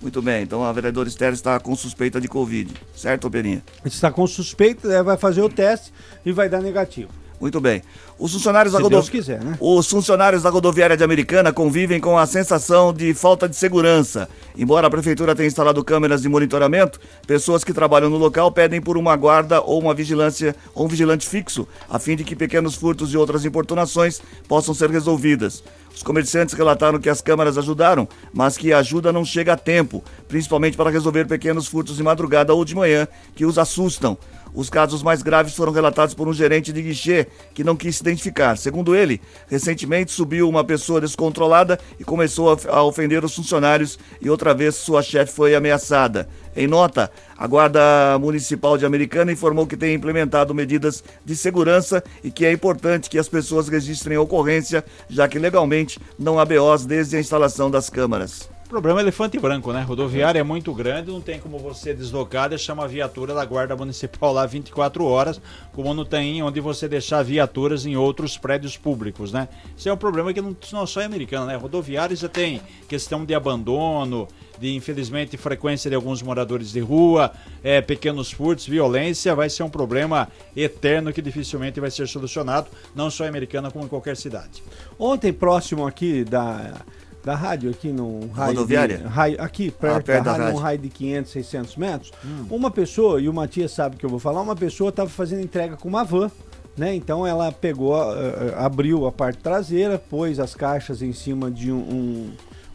[0.00, 2.72] Muito bem, então a vereadora Esther está com suspeita de Covid.
[2.96, 3.62] Certo, Perinha?
[3.84, 5.92] Está com suspeita, vai fazer o teste
[6.24, 7.10] e vai dar negativo.
[7.40, 7.82] Muito bem.
[8.18, 9.56] Os funcionários da Se Deus quiser, né?
[9.58, 14.28] Os funcionários da rodoviária de Americana convivem com a sensação de falta de segurança.
[14.54, 18.98] Embora a prefeitura tenha instalado câmeras de monitoramento, pessoas que trabalham no local pedem por
[18.98, 23.14] uma guarda ou uma vigilância ou um vigilante fixo, a fim de que pequenos furtos
[23.14, 25.64] e outras importunações possam ser resolvidas.
[26.00, 30.02] Os comerciantes relataram que as câmeras ajudaram, mas que a ajuda não chega a tempo,
[30.26, 34.16] principalmente para resolver pequenos furtos de madrugada ou de manhã que os assustam.
[34.54, 38.02] Os casos mais graves foram relatados por um gerente de guichê que não quis se
[38.02, 38.56] identificar.
[38.56, 44.54] Segundo ele, recentemente subiu uma pessoa descontrolada e começou a ofender os funcionários e outra
[44.54, 46.30] vez sua chefe foi ameaçada.
[46.56, 52.30] Em nota, a Guarda Municipal de Americana informou que tem implementado medidas de segurança e
[52.30, 56.84] que é importante que as pessoas registrem a ocorrência, já que legalmente não há BOs
[56.84, 58.48] desde a instalação das câmaras.
[58.70, 59.82] Problema é elefante branco, né?
[59.82, 64.32] Rodoviária é muito grande, não tem como você deslocar, deixar uma viatura da Guarda Municipal
[64.32, 69.48] lá 24 horas, como não tem onde você deixar viaturas em outros prédios públicos, né?
[69.76, 71.56] Isso é um problema que não, não só é americano, né?
[71.56, 77.32] Rodoviária já tem questão de abandono, de infelizmente frequência de alguns moradores de rua,
[77.64, 83.10] é, pequenos furtos, violência, vai ser um problema eterno que dificilmente vai ser solucionado, não
[83.10, 84.62] só em americana como em qualquer cidade.
[84.96, 86.84] Ontem, próximo aqui da,
[87.24, 88.54] da rádio, aqui no raio.
[88.54, 88.98] Rodoviária?
[88.98, 90.62] De, raio, aqui, perto, Ah, perto da da rádio, num rádio.
[90.64, 92.12] raio de 500, 600 metros.
[92.50, 95.76] Uma pessoa, e o Matias sabe que eu vou falar, uma pessoa estava fazendo entrega
[95.76, 96.30] com uma van.
[96.76, 96.94] Né?
[96.94, 101.76] Então ela pegou, eh, abriu a parte traseira, pôs as caixas em cima de um,
[101.78, 102.30] um,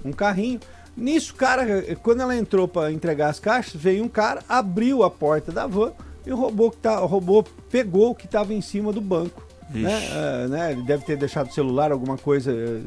[0.06, 0.60] um carrinho.
[0.96, 1.66] Nisso, cara,
[2.04, 5.92] quando ela entrou para entregar as caixas, veio um cara, abriu a porta da van
[6.26, 9.44] e o robô, que tá, o robô pegou o que estava em cima do banco.
[9.70, 9.92] Né?
[10.12, 10.72] Eh, né?
[10.74, 12.80] Ele deve ter deixado o celular, alguma coisa eh,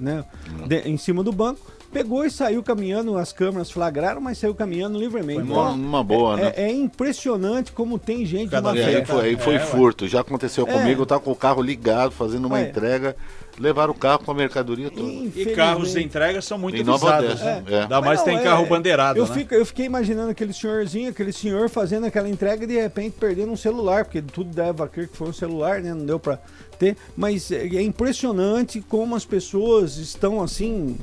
[0.00, 0.24] né?
[0.66, 1.60] de- em cima do banco.
[1.92, 5.40] Pegou e saiu caminhando, as câmeras flagraram, mas saiu caminhando livremente.
[5.42, 6.52] Foi numa- numa boa, é, né?
[6.56, 10.08] é impressionante como tem gente Cada numa E aí foi, aí foi É, furto.
[10.08, 10.72] Já aconteceu É.
[10.72, 12.68] comigo, eu tava com o carro ligado, fazendo uma É.
[12.68, 13.14] entrega,
[13.58, 15.08] levaram o carro com a mercadoria toda.
[15.08, 17.30] E carros de entrega são muito Em Nova visados.
[17.40, 17.64] Odessa, né?
[17.68, 17.80] é.
[17.82, 19.34] Ainda mais Mas tem não, carro é- bandeirado, eu, né?
[19.34, 23.52] fico- eu fiquei imaginando aquele senhorzinho, aquele senhor fazendo aquela entrega e de repente perdendo
[23.52, 25.94] um celular, porque tudo deve a crer que foi um celular, né?
[25.94, 26.38] Não deu pra
[26.78, 26.96] ter.
[27.16, 30.96] Mas é é impressionante como as pessoas estão assim.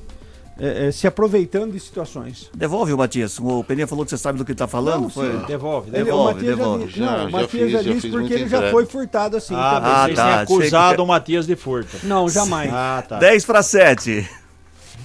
[0.62, 2.50] É, é, se aproveitando de situações.
[2.56, 3.40] Devolve o Matias.
[3.40, 5.02] O Peninha falou que você sabe do que tá falando.
[5.04, 5.32] Não, foi?
[5.32, 5.46] sim.
[5.48, 6.22] Devolve, Ele- devolve.
[6.22, 7.00] o Matias já, devolve.
[7.00, 9.56] não, o Matias fiz, já disse porque ele já foi furtado assim.
[9.58, 9.92] Ah, também.
[9.92, 11.98] Ah, vocês tá, achei que- acusado o Matias de furto.
[12.04, 12.72] Não, jamais.
[12.74, 13.18] Ah, tá.
[13.18, 14.30] 10 para 7.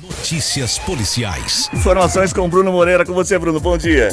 [0.03, 1.71] Notícias policiais.
[1.73, 3.05] Informações com Bruno Moreira.
[3.05, 3.59] Com você, Bruno.
[3.59, 4.09] Bom dia.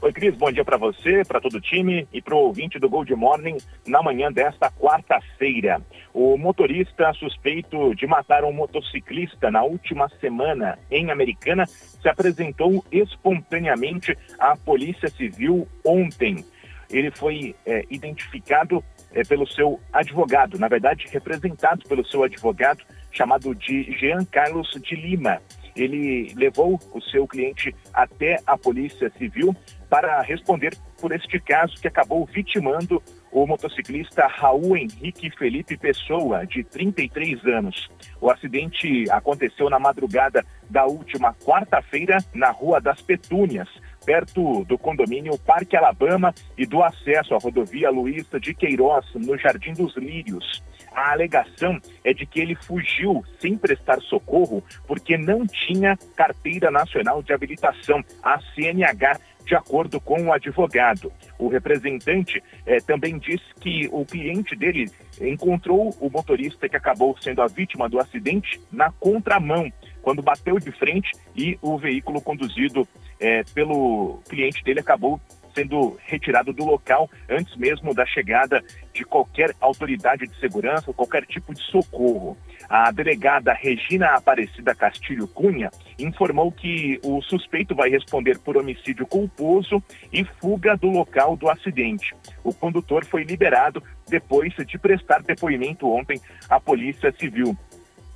[0.00, 2.88] Oi, Cris, bom dia para você, para todo o time e para o ouvinte do
[2.88, 5.80] Gold Morning na manhã desta quarta-feira.
[6.14, 14.16] O motorista suspeito de matar um motociclista na última semana em Americana se apresentou espontaneamente
[14.38, 16.44] à Polícia Civil ontem.
[16.90, 23.54] Ele foi eh, identificado eh, pelo seu advogado, na verdade, representado pelo seu advogado, chamado
[23.54, 25.40] de Jean Carlos de Lima.
[25.74, 29.56] Ele levou o seu cliente até a Polícia Civil
[29.88, 36.62] para responder por este caso que acabou vitimando o motociclista Raul Henrique Felipe Pessoa, de
[36.62, 37.88] 33 anos.
[38.20, 43.68] O acidente aconteceu na madrugada da última quarta-feira na Rua das Petúnias,
[44.04, 49.72] perto do condomínio Parque Alabama e do acesso à rodovia Luísa de Queiroz, no Jardim
[49.72, 50.62] dos Lírios.
[50.94, 57.22] A alegação é de que ele fugiu sem prestar socorro porque não tinha carteira nacional
[57.22, 61.12] de habilitação, a CNH, de acordo com o advogado.
[61.38, 67.42] O representante eh, também disse que o cliente dele encontrou o motorista que acabou sendo
[67.42, 69.70] a vítima do acidente na contramão,
[70.02, 72.86] quando bateu de frente e o veículo conduzido
[73.20, 75.20] eh, pelo cliente dele acabou
[75.54, 78.62] sendo retirado do local antes mesmo da chegada
[78.92, 82.36] de qualquer autoridade de segurança, qualquer tipo de socorro.
[82.68, 89.82] A delegada Regina Aparecida Castilho Cunha informou que o suspeito vai responder por homicídio culposo
[90.12, 92.14] e fuga do local do acidente.
[92.42, 97.56] O condutor foi liberado depois de prestar depoimento ontem à Polícia Civil.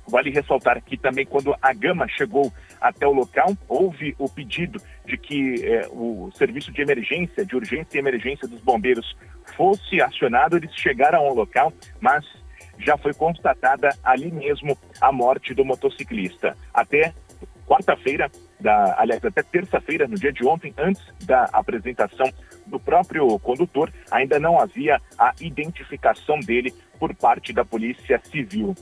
[0.09, 5.17] Vale ressaltar que também quando a Gama chegou até o local, houve o pedido de
[5.17, 9.17] que eh, o serviço de emergência, de urgência e emergência dos bombeiros
[9.55, 10.57] fosse acionado.
[10.57, 12.25] Eles chegaram ao local, mas
[12.79, 16.55] já foi constatada ali mesmo a morte do motociclista.
[16.73, 17.13] Até
[17.67, 22.31] quarta-feira, da, aliás, até terça-feira, no dia de ontem, antes da apresentação
[22.65, 28.73] do próprio condutor, ainda não havia a identificação dele por parte da Polícia Civil.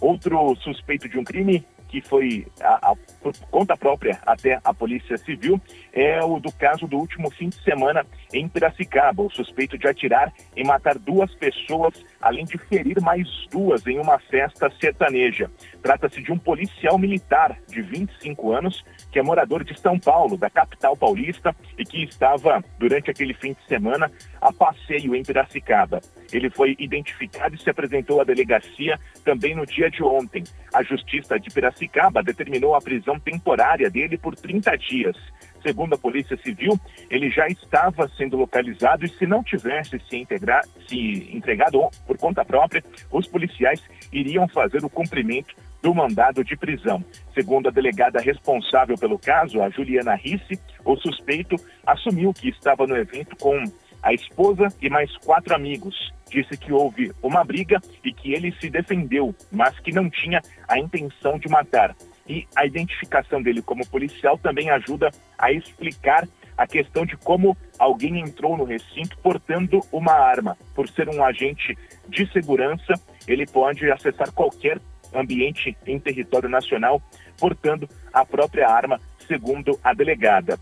[0.00, 5.16] Outro suspeito de um crime que foi a, a, por conta própria até a Polícia
[5.16, 5.60] Civil
[5.92, 10.32] é o do caso do último fim de semana em Piracicaba, o suspeito de atirar
[10.56, 15.50] e matar duas pessoas, além de ferir mais duas em uma festa sertaneja.
[15.82, 18.82] Trata-se de um policial militar de 25 anos
[19.12, 23.52] que é morador de São Paulo, da capital paulista, e que estava durante aquele fim
[23.52, 24.10] de semana
[24.40, 26.00] a passeio em Piracicaba.
[26.32, 30.42] Ele foi identificado e se apresentou à delegacia também no dia de ontem.
[30.72, 35.16] A Justiça de Piracicaba determinou a prisão temporária dele por 30 dias.
[35.64, 40.62] Segundo a Polícia Civil, ele já estava sendo localizado e se não tivesse se, integrar,
[40.86, 47.02] se entregado por conta própria, os policiais iriam fazer o cumprimento do mandado de prisão.
[47.32, 52.96] Segundo a delegada responsável pelo caso, a Juliana Risse, o suspeito assumiu que estava no
[52.96, 53.64] evento com
[54.02, 56.12] a esposa e mais quatro amigos.
[56.30, 60.78] Disse que houve uma briga e que ele se defendeu, mas que não tinha a
[60.78, 61.96] intenção de matar.
[62.26, 68.20] E a identificação dele como policial também ajuda a explicar a questão de como alguém
[68.20, 70.56] entrou no recinto portando uma arma.
[70.74, 71.76] Por ser um agente
[72.08, 72.94] de segurança,
[73.26, 74.80] ele pode acessar qualquer
[75.12, 77.02] ambiente em território nacional,
[77.38, 80.58] portando a própria arma, segundo a delegada.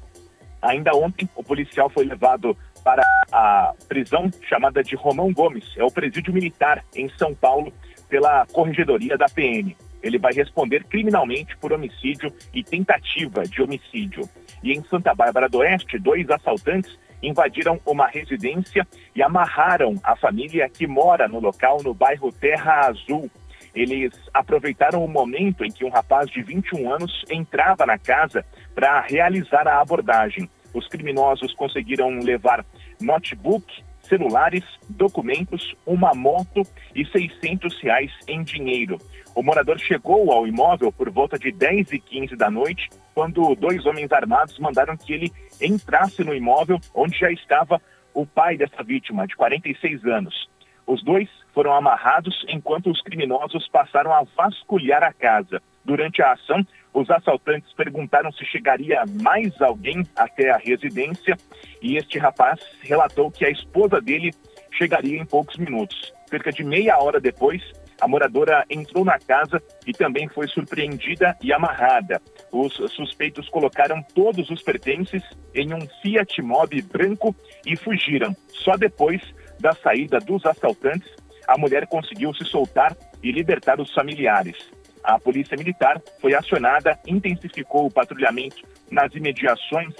[0.60, 5.90] Ainda ontem, o policial foi levado para a prisão chamada de Romão Gomes, é o
[5.90, 7.72] presídio militar em São Paulo,
[8.08, 9.76] pela corregedoria da PM.
[10.02, 14.28] Ele vai responder criminalmente por homicídio e tentativa de homicídio.
[14.62, 20.68] E em Santa Bárbara do Oeste, dois assaltantes invadiram uma residência e amarraram a família
[20.68, 23.30] que mora no local no bairro Terra Azul,
[23.74, 29.00] eles aproveitaram o momento em que um rapaz de 21 anos entrava na casa para
[29.00, 30.48] realizar a abordagem.
[30.74, 32.64] Os criminosos conseguiram levar
[33.00, 33.82] notebook,
[34.12, 36.62] celulares, documentos, uma moto
[36.94, 38.98] e 600 reais em dinheiro.
[39.34, 43.86] O morador chegou ao imóvel por volta de 10 e 15 da noite, quando dois
[43.86, 47.80] homens armados mandaram que ele entrasse no imóvel onde já estava
[48.12, 50.50] o pai dessa vítima, de 46 anos.
[50.86, 55.62] Os dois foram amarrados enquanto os criminosos passaram a vasculhar a casa.
[55.82, 61.36] Durante a ação, os assaltantes perguntaram se chegaria mais alguém até a residência
[61.80, 64.32] e este rapaz relatou que a esposa dele
[64.72, 66.12] chegaria em poucos minutos.
[66.28, 67.62] Cerca de meia hora depois,
[68.00, 72.20] a moradora entrou na casa e também foi surpreendida e amarrada.
[72.50, 75.22] Os suspeitos colocaram todos os pertences
[75.54, 78.34] em um Fiat Mobi branco e fugiram.
[78.48, 79.22] Só depois
[79.60, 81.08] da saída dos assaltantes,
[81.46, 84.56] a mulher conseguiu se soltar e libertar os familiares.
[85.02, 89.94] A polícia militar foi acionada, intensificou o patrulhamento nas imediações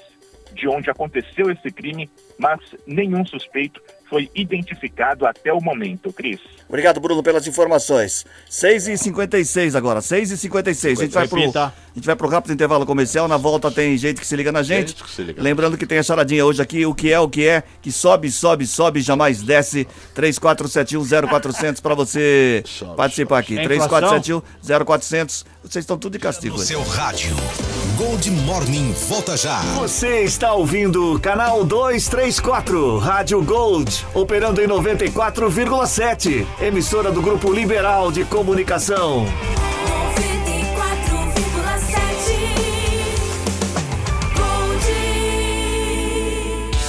[0.54, 3.82] de onde aconteceu esse crime, mas nenhum suspeito
[4.12, 6.38] foi identificado até o momento, Cris.
[6.68, 8.26] Obrigado, Bruno, pelas informações.
[8.50, 10.90] 6h56 agora, 6h56.
[10.92, 13.26] A gente vai pro, a gente vai pro rápido intervalo comercial.
[13.26, 14.94] Na volta tem gente que se liga na gente.
[15.08, 15.42] Se liga.
[15.42, 18.30] Lembrando que tem a charadinha hoje aqui, o que é, o que é, que sobe,
[18.30, 19.88] sobe, sobe, jamais desce.
[20.14, 22.62] 34710400 para você
[22.94, 23.58] participar aqui.
[23.58, 24.20] É inflação?
[24.20, 25.46] 34710400.
[25.62, 26.56] Vocês estão tudo de castigo.
[26.56, 26.66] hoje.
[26.66, 27.34] Seu rádio.
[27.96, 29.60] Gold Morning volta já.
[29.78, 36.46] Você está ouvindo canal 234, Rádio Gold, operando em 94,7.
[36.60, 39.26] Emissora do Grupo Liberal de Comunicação.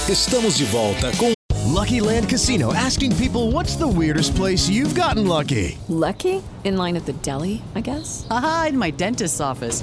[0.08, 1.32] Estamos de volta com
[1.74, 5.76] Lucky Land Casino asking people what's the weirdest place you've gotten lucky?
[5.88, 6.42] Lucky?
[6.62, 8.26] In line at the deli, I guess?
[8.30, 9.82] Aha, in my dentist's office.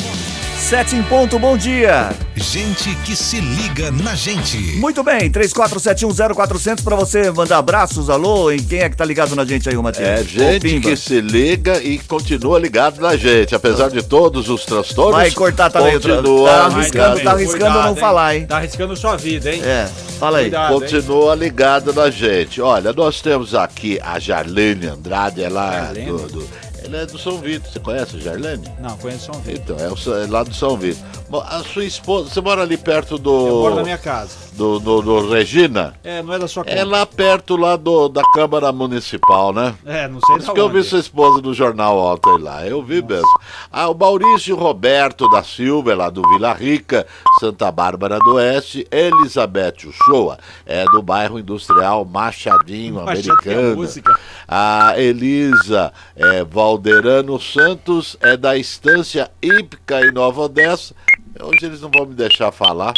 [0.69, 2.11] Sete em ponto, bom dia.
[2.35, 4.57] Gente que se liga na gente.
[4.77, 9.43] Muito bem, 34710400 pra você mandar abraços, alô, e quem é que tá ligado na
[9.43, 10.07] gente aí, ô Matias?
[10.07, 15.15] É gente que se liga e continua ligado na gente, apesar de todos os transtornos.
[15.15, 18.45] Vai cortar também o tra- continua tá arriscando, tá arriscando não falar, hein?
[18.45, 19.61] Tá arriscando sua vida, hein?
[19.63, 19.87] É,
[20.19, 20.43] fala aí.
[20.45, 20.79] Cuidado, hein?
[20.79, 22.61] Continua ligado na gente.
[22.61, 26.60] Olha, nós temos aqui a Jarlene Andrade, ela é do, do-
[26.91, 27.71] ela é do São Vitor.
[27.71, 28.67] Você conhece a Jarlene?
[28.79, 29.75] Não, conheço São Vitor.
[29.75, 31.01] Então, é, o é lá do São Vitor.
[31.29, 33.47] Bom, A sua esposa, você mora ali perto do.
[33.47, 34.35] Eu moro na minha casa.
[34.61, 35.95] Do, do, do Regina?
[36.03, 36.75] É, não é da sua conta.
[36.75, 39.73] É lá perto lá do, da Câmara Municipal, né?
[39.83, 42.63] É, não sei Por isso que eu vi sua esposa no jornal ontem lá.
[42.63, 43.25] Eu vi mesmo.
[43.71, 47.07] Ah, o Maurício Roberto da Silva, é lá do Vila Rica,
[47.39, 48.87] Santa Bárbara do Oeste.
[48.91, 53.75] Elizabeth Uchoa, é do bairro industrial Machadinho, Machadinho, americana.
[53.75, 54.19] música.
[54.47, 60.93] A Elisa é, Valderano Santos é da Estância Hípica em Nova Odessa.
[61.41, 62.93] Hoje eles não vão me deixar falar.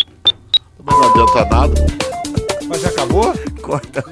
[0.86, 1.86] Não adianta nada.
[2.68, 3.34] Mas já acabou?
[3.64, 4.04] Corta.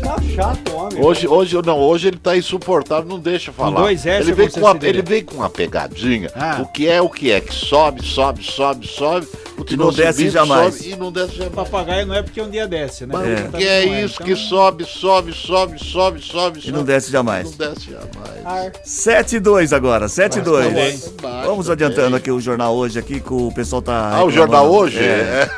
[0.00, 1.04] Tá chato, homem.
[1.04, 3.80] Hoje, hoje, não, hoje ele tá insuportável, não deixa falar.
[3.80, 6.30] dois S ele, vem com uma, ele vem com uma pegadinha.
[6.36, 6.60] Ah.
[6.62, 7.40] O que é o que é?
[7.40, 9.26] Que sobe, sobe, sobe, sobe.
[9.56, 10.74] Continua não desce subindo, jamais.
[10.76, 11.52] sobe e não desce jamais.
[11.52, 13.12] Papagaio não é porque um dia desce, né?
[13.12, 16.60] Mas o tá que é com ela, isso então- que sobe, sobe, sobe, sobe, sobe,
[16.64, 17.50] E não desce jamais.
[17.50, 18.72] Não desce jamais.
[18.84, 20.72] 7 e 2 agora, 7 e 2.
[20.72, 24.30] Baixo, baixo Vamos adiantando aqui o jornal hoje aqui que o pessoal tá Ah, o
[24.30, 25.00] jornal hoje?
[25.00, 25.48] É.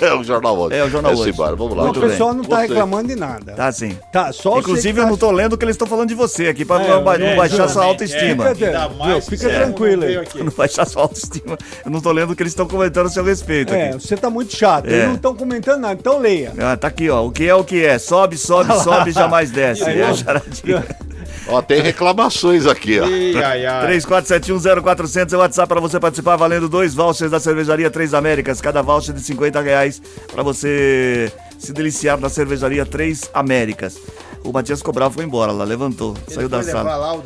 [0.00, 0.06] É.
[0.06, 0.76] é o jornal hoje.
[0.76, 1.30] É o jornal hoje.
[1.30, 1.82] embora, vamos lá.
[1.84, 2.66] Muito pessoal não tá Você.
[2.66, 3.52] reclamando de nada.
[3.52, 3.96] Tá sim.
[4.12, 6.48] Tá, só Inclusive eu tá não tô lendo o que eles estão falando de você
[6.48, 8.48] aqui pra É, não, ba- não é, baixar sua autoestima.
[8.50, 8.54] é.
[8.54, 10.16] Fica, viu, fica é, tranquilo aí.
[10.36, 11.56] Não baixar sua autoestima.
[11.84, 14.00] Eu não tô lendo o que eles estão comentando a seu respeito É, aqui.
[14.06, 14.86] você tá muito chato.
[14.86, 14.92] É.
[14.92, 16.52] Eles não estão comentando nada, então leia.
[16.58, 17.24] Ah, tá aqui, ó.
[17.24, 17.98] O que é o que é?
[17.98, 19.82] Sobe, sobe, sobe, jamais desce.
[19.84, 20.14] É a ó.
[20.14, 20.84] charadinha.
[21.48, 23.06] Ó, tem reclamações aqui, ó.
[23.06, 23.86] Ih, ai, ai.
[23.98, 28.82] 34710400 é o WhatsApp para você participar, valendo dois vouchers da cervejaria Três Américas, cada
[28.82, 30.00] voucher de 50 reais
[30.32, 33.98] para você se deliciar na cervejaria Três Américas.
[34.42, 37.20] O Matias Cobral foi embora lá, levantou, saiu da sala.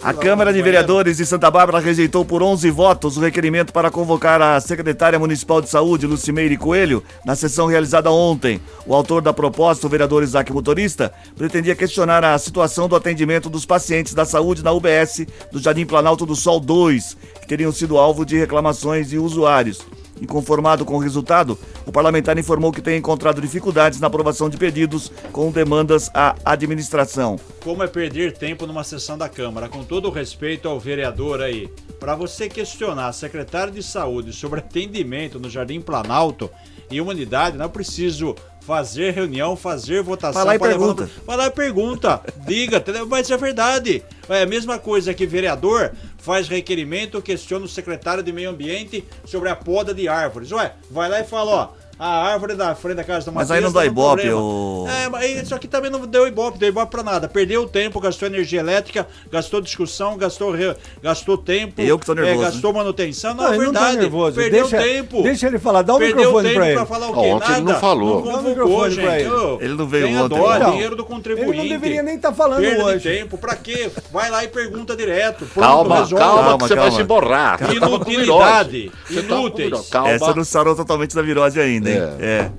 [0.00, 4.40] A Câmara de Vereadores de Santa Bárbara rejeitou por 11 votos o requerimento para convocar
[4.40, 8.60] a secretária municipal de saúde, Lucimeire Coelho, na sessão realizada ontem.
[8.86, 13.66] O autor da proposta, o vereador Isaac Motorista, pretendia questionar a situação do atendimento dos
[13.66, 18.24] pacientes da saúde na UBS do Jardim Planalto do Sol 2, que teriam sido alvo
[18.24, 19.84] de reclamações de usuários.
[20.20, 25.10] Inconformado com o resultado, o parlamentar informou que tem encontrado dificuldades na aprovação de pedidos
[25.32, 27.38] com demandas à administração.
[27.62, 29.68] Como é perder tempo numa sessão da Câmara?
[29.68, 34.60] Com todo o respeito ao vereador aí, para você questionar a secretária de saúde sobre
[34.60, 36.48] atendimento no Jardim Planalto
[36.90, 40.44] e uma unidade, não é preciso fazer reunião, fazer votação.
[40.44, 41.10] Vai lá e levar- pergunta.
[41.26, 42.20] Vai lá e pergunta.
[42.46, 44.02] Diga, mas é verdade.
[44.28, 45.92] É a mesma coisa que vereador
[46.24, 50.50] faz requerimento, questiona o secretário de meio ambiente sobre a poda de árvores.
[50.52, 51.83] Ué, vai lá e fala, ó.
[51.98, 55.08] A árvore da frente da casa do Mas aí não dá tá ibope, ô- É,
[55.08, 57.28] mas isso aqui também não deu ibope, deu ibope pra nada.
[57.28, 61.80] Perdeu tempo, gastou energia elétrica, gastou discussão, gastou, re- gastou tempo.
[61.80, 63.34] Eu que tô nervoso, é, gastou manutenção.
[63.34, 63.86] Não, é ele verdade.
[63.86, 64.36] não tá nervoso.
[64.36, 65.22] Perdeu deixa, tempo.
[65.22, 66.76] Deixa ele falar, dá o Perdeu microfone tempo pra ele.
[66.76, 67.18] pra falar o quê?
[67.20, 67.78] Ontem ele não Nada.
[67.80, 68.24] falou.
[68.24, 69.06] Não o convocou, gente.
[69.06, 69.30] ele.
[69.60, 70.36] Ele não veio ontem.
[70.38, 71.50] dó, Então, dinheiro do contribuinte.
[71.52, 73.08] Ele não deveria nem estar falando Perda hoje.
[73.08, 73.90] tempo, pra quê?
[74.12, 75.46] Vai lá e pergunta direto.
[75.46, 76.16] Pronto, Calma, resolve.
[76.24, 77.58] calma, Calma, que você vai se borrar.
[77.72, 78.90] Inutilidade.
[79.06, 79.88] com Inúteis.
[79.90, 81.98] Calma, Essa não sarou totalmente da virose ainda, hein?
[82.18, 82.24] É.
[82.24, 82.52] É.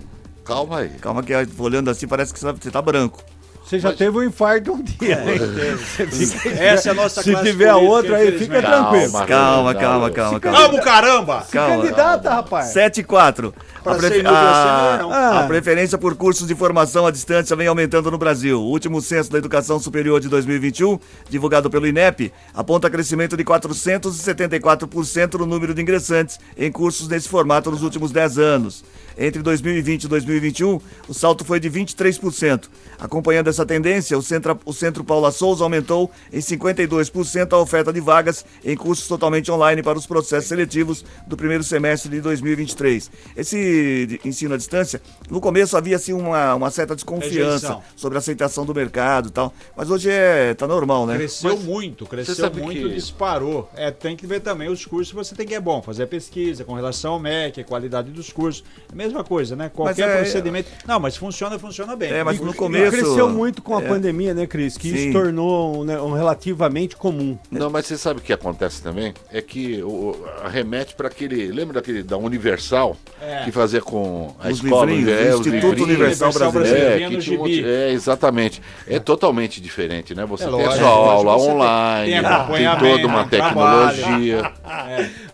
[0.44, 0.90] calma aí.
[0.90, 3.24] Calma que olhando assim parece que você tá branco.
[3.66, 5.16] Você já teve um infarto um dia.
[5.16, 5.76] É,
[6.08, 9.12] fica- Essa é a nossa Se tiver política, outra aí, fica tranquilo.
[9.12, 10.58] Calma, Calma, calma, calma, calma.
[10.60, 11.42] Vamos, caramba!
[11.46, 11.78] Se Calma.
[11.82, 12.68] candidata, rapaz.
[12.68, 13.54] 7 e 4.
[13.84, 15.12] Pra A, prefe- assim, a- melhor não.
[15.12, 15.40] Ah.
[15.42, 18.60] a preferência por cursos de formação à distância vem aumentando no Brasil.
[18.62, 21.00] O último censo da educação superior de 2021,
[21.30, 27.72] divulgado pelo INEP, aponta crescimento de 474% no número de ingressantes em cursos nesse formato
[27.72, 28.84] nos últimos 10 anos.
[29.18, 32.66] Entre 2020 e 2021, o salto foi de 23%.
[33.00, 38.00] Acompanhando essa tendência, o Centro, o Centro Paula Souza aumentou em 52% a oferta de
[38.02, 43.10] vagas em cursos totalmente online para os processos seletivos do primeiro semestre de 2023.
[43.36, 47.84] Esse ensino à distância, no começo havia assim, uma, uma certa desconfiança Rejeição.
[47.96, 51.16] sobre a aceitação do mercado e tal, mas hoje é, tá normal, né?
[51.16, 53.70] Cresceu muito, cresceu muito, que- disparou.
[53.76, 56.64] É, tem que ver também os cursos você tem que é bom, fazer a pesquisa
[56.66, 58.64] com relação ao MEC, a qualidade dos cursos.
[58.90, 59.70] É a mesma coisa, né?
[59.74, 60.70] Qualquer é- procedimento.
[60.86, 62.12] Não, mas funciona, funciona bem.
[62.12, 63.88] É, mas no começo- cresceu muito com a é.
[63.88, 64.78] pandemia, né, Cris?
[64.78, 64.96] Que Sim.
[64.96, 67.38] isso tornou um, né, um relativamente comum.
[67.52, 69.14] Não, mas você sabe o que acontece também?
[69.32, 70.16] É que o,
[70.52, 71.48] remete para aquele.
[71.52, 72.96] Lembra daquele da Universal?
[73.22, 73.44] É.
[73.46, 74.86] Que fazia com a Os escola.
[74.86, 75.82] livrinhos, é, o Instituto livrinhos.
[75.82, 77.04] Universal Universal Brasileiro.
[77.04, 78.62] É, um monte- é, exatamente.
[78.88, 80.26] É totalmente diferente, né?
[80.26, 83.96] Você É tem a lógico, sua aula online, tem tem, toda uma trabalho.
[83.96, 84.52] tecnologia.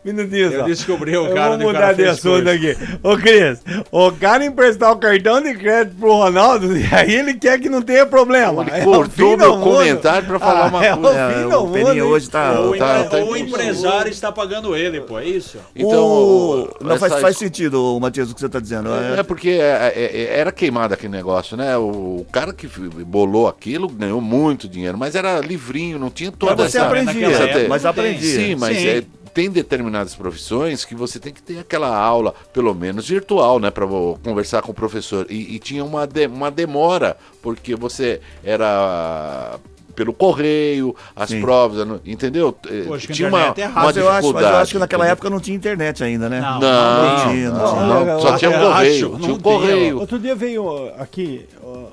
[0.04, 0.12] É.
[0.12, 0.66] Minutinho Eu só.
[0.66, 2.50] descobri o Eu cara vou do mudar cara de assunto curso.
[2.50, 2.78] aqui.
[3.04, 3.60] Ô, Cris,
[3.92, 7.82] o cara emprestar o cartão de crédito pro Ronaldo, e aí ele quer que não
[7.84, 8.64] tenha problema.
[8.64, 11.30] Ele É o cortou meu comentário pra falar Ah, uma é o coisa.
[11.34, 12.02] fim É, do o mundo, Peninha hein?
[12.02, 15.58] hoje tá- Ou, tá- tá o empresário está pagando ele, pô, é isso?
[15.76, 18.90] Então, O- Não faz, essa faz sentido, Matias, o que você está dizendo.
[18.94, 21.78] É, é porque é- é- é- era queimado aquele negócio, né?
[21.78, 22.68] O, o cara que
[23.06, 26.88] bolou aquilo ganhou muito dinheiro, mas era livrinho, não tinha toda Mas você essa...
[26.88, 28.36] aprendia, mas aprendia.
[28.36, 28.88] Sim, mas Sim.
[28.88, 29.04] é,
[29.34, 33.72] tem determinadas profissões que você tem que ter aquela aula, pelo menos virtual, né?
[33.72, 33.86] Para
[34.24, 35.26] conversar com o professor.
[35.30, 39.58] E, e tinha uma, de- uma demora, porque você era
[39.96, 41.42] pelo correio, as Sim.
[41.42, 42.56] provas, não- entendeu?
[42.70, 44.80] Eh, Poxa, que tinha uma, é uma Mas eu, acho, mas eu dificuldade, acho que
[44.80, 46.40] naquela época não tinha internet ainda, né?
[46.40, 47.74] Não, não, tinha, não, não,
[48.04, 48.14] tinha.
[48.14, 48.22] não.
[48.22, 50.00] Só tinha Eu correio, tinha não um correio.
[50.00, 51.88] Outro dia veio aqui o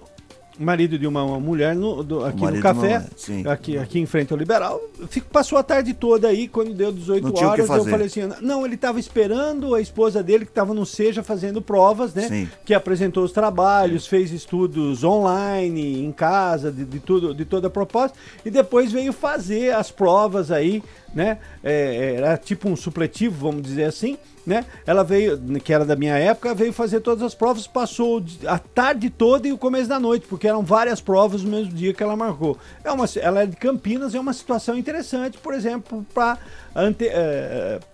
[0.58, 3.46] marido de uma, uma mulher no, do- aqui no uma café, sim.
[3.46, 4.80] aqui, aqui em frente ao Liberal.
[5.08, 7.90] Fico, passou a tarde toda aí, quando deu 18 Não tinha o que horas, eu
[7.90, 12.12] falei assim, não, ele estava esperando a esposa dele, que estava no Seja fazendo provas,
[12.14, 12.28] né?
[12.28, 12.48] Sim.
[12.64, 17.70] Que apresentou os trabalhos, fez estudos online, em casa, de, de tudo, de toda a
[17.70, 20.82] proposta, e depois veio fazer as provas aí,
[21.14, 21.38] né?
[21.62, 24.64] É, era tipo um supletivo, vamos dizer assim, né?
[24.86, 29.10] Ela veio, que era da minha época, veio fazer todas as provas, passou a tarde
[29.10, 32.16] toda e o começo da noite, porque eram várias provas no mesmo dia que ela
[32.16, 32.56] marcou.
[32.82, 36.38] É uma, ela é de Campinas, é uma situação interessante, por exemplo, para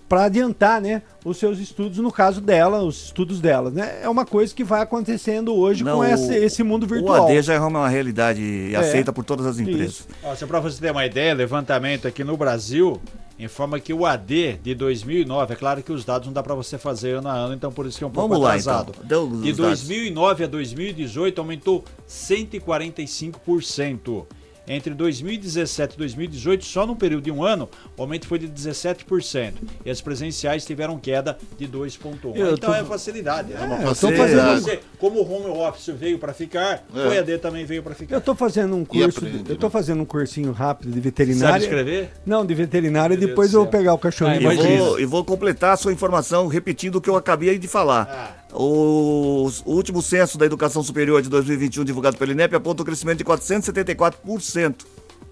[0.09, 3.99] para adiantar, né, os seus estudos, no caso dela, os estudos dela, né?
[4.03, 7.25] É uma coisa que vai acontecendo hoje Não, com o- esse, esse mundo O virtual.
[7.27, 8.79] AD já é uma realidade e É.
[8.79, 10.07] aceita por todas as empresas.
[10.37, 13.01] Só para você ter uma ideia, levantamento aqui no Brasil
[13.37, 16.79] informa que o AD de 2009, é claro que os dados não dá para você
[16.79, 18.93] fazer ano a ano, então por isso que é um pouco Vamos lá, atrasado.
[18.97, 19.05] então.
[19.07, 19.81] Deu os de dados.
[19.81, 24.25] 2009 a 2018 aumentou 145%.
[24.67, 29.53] Entre 2017 e 2018, só no período de um ano, o aumento foi de 17%.
[29.85, 32.33] E as presenciais tiveram queda de 2,1%.
[32.35, 33.53] Eu Então tô- é facilidade.
[33.53, 36.99] É, uma eu fazendo- Você, como o home office veio para ficar, É.
[37.09, 38.15] o EAD também veio para ficar.
[38.17, 39.71] Eu tô fazendo um E curso, aprende, de- eu tô né?
[39.71, 41.53] fazendo um cursinho rápido de veterinária.
[41.53, 42.11] Sabe escrever?
[42.25, 44.49] Não, de veterinária, Meu depois Deus eu vou pegar o cachorrinho.
[44.49, 47.69] Ah, E vou, e vou completar a sua informação repetindo o que eu acabei de
[47.69, 48.44] falar.
[48.44, 53.19] O, o último censo da educação superior de 2021, divulgado pelo INEP, aponta um crescimento
[53.19, 54.77] de 474%.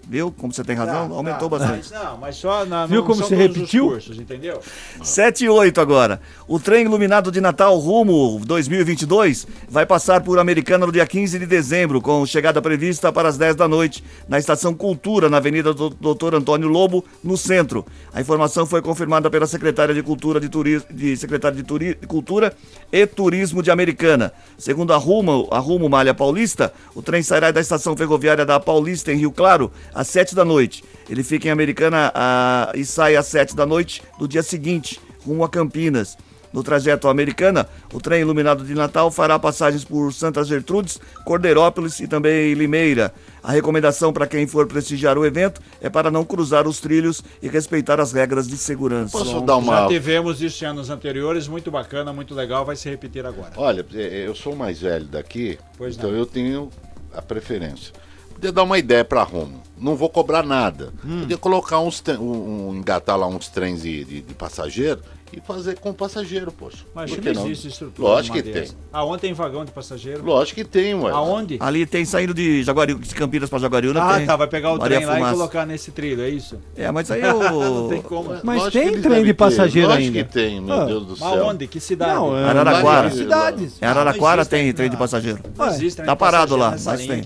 [0.05, 1.07] Viu como você tem razão?
[1.09, 1.89] Tá, Aumentou tá, bastante.
[1.91, 3.85] Mas, não, mas só na, Viu não como você repetiu?
[3.87, 4.59] Os cursos, entendeu?
[5.01, 6.19] 7 e 8 agora.
[6.47, 11.45] O trem iluminado de Natal rumo 2022 vai passar por Americana no dia 15 de
[11.45, 15.89] dezembro, com chegada prevista para as 10 da noite, na Estação Cultura, na Avenida do-
[15.89, 16.35] Dr.
[16.35, 17.85] Antônio Lobo, no centro.
[18.13, 22.53] A informação foi confirmada pela secretária de Cultura de, Turismo, de secretária de, Turi- Cultura
[22.91, 24.33] e Turismo de Americana.
[24.57, 29.11] Segundo a Rumo, a Rumo Malha Paulista, o trem sairá da estação ferroviária da Paulista
[29.13, 30.83] em Rio Claro às 7 da noite.
[31.09, 35.43] Ele fica em Americana ah, e sai às 7 da noite do dia seguinte, rumo
[35.43, 36.17] a Campinas.
[36.53, 42.07] No trajeto americana, o trem iluminado de Natal fará passagens por Santa Gertrudes, Cordeirópolis e
[42.07, 43.11] também Limeira.
[43.41, 47.47] A recomendação para quem for prestigiar o evento é para não cruzar os trilhos e
[47.49, 49.17] respeitar as regras de segurança.
[49.17, 49.77] Posso dar uma.
[49.77, 53.53] Já tivemos isso em anos anteriores, muito bacana, muito legal, vai se repetir agora.
[53.57, 56.17] Olha, é, eu sou o mais velho daqui, Pois então não.
[56.19, 56.69] eu tenho
[57.15, 57.91] a preferência.
[58.31, 59.59] Podia dar uma ideia para Romo.
[59.83, 60.93] Não vou cobrar nada.
[61.05, 61.19] Hum.
[61.21, 65.01] Podia colocar uns, um, um- engatar lá uns trens de, de, de passageiro
[65.35, 66.85] e fazer com passageiro, poxa.
[66.93, 67.45] Mas Por não que não?
[67.47, 68.07] existe estrutura.
[68.07, 68.67] Lógico que tem.
[68.93, 70.23] Aonde tem vagão de passageiro?
[70.23, 71.11] Lógico que tem, ué.
[71.11, 71.57] Aonde?
[71.59, 73.99] Ali tem saindo de, Jaguari, de Campinas para Jaguariúna.
[74.03, 75.33] Ah, tem tá, vai pegar o Maria trem lá Fumaça.
[75.33, 76.59] e colocar nesse trilho, é isso?
[76.77, 77.39] É, mas aí eu...
[77.51, 78.29] não tem como.
[78.43, 79.33] Mas Lógico tem trem de ter.
[79.33, 80.23] passageiro Lógico ainda.
[80.23, 81.27] que tem, meu Ah, Deus do céu.
[81.45, 81.67] aonde?
[81.67, 82.13] Que cidade?
[82.13, 83.09] Não, é- Araraquara.
[83.09, 83.81] cidades.
[83.81, 85.39] Em Araraquara tem trem de passageiro.
[85.57, 87.23] Não existe trem tá parado lá, mas tem.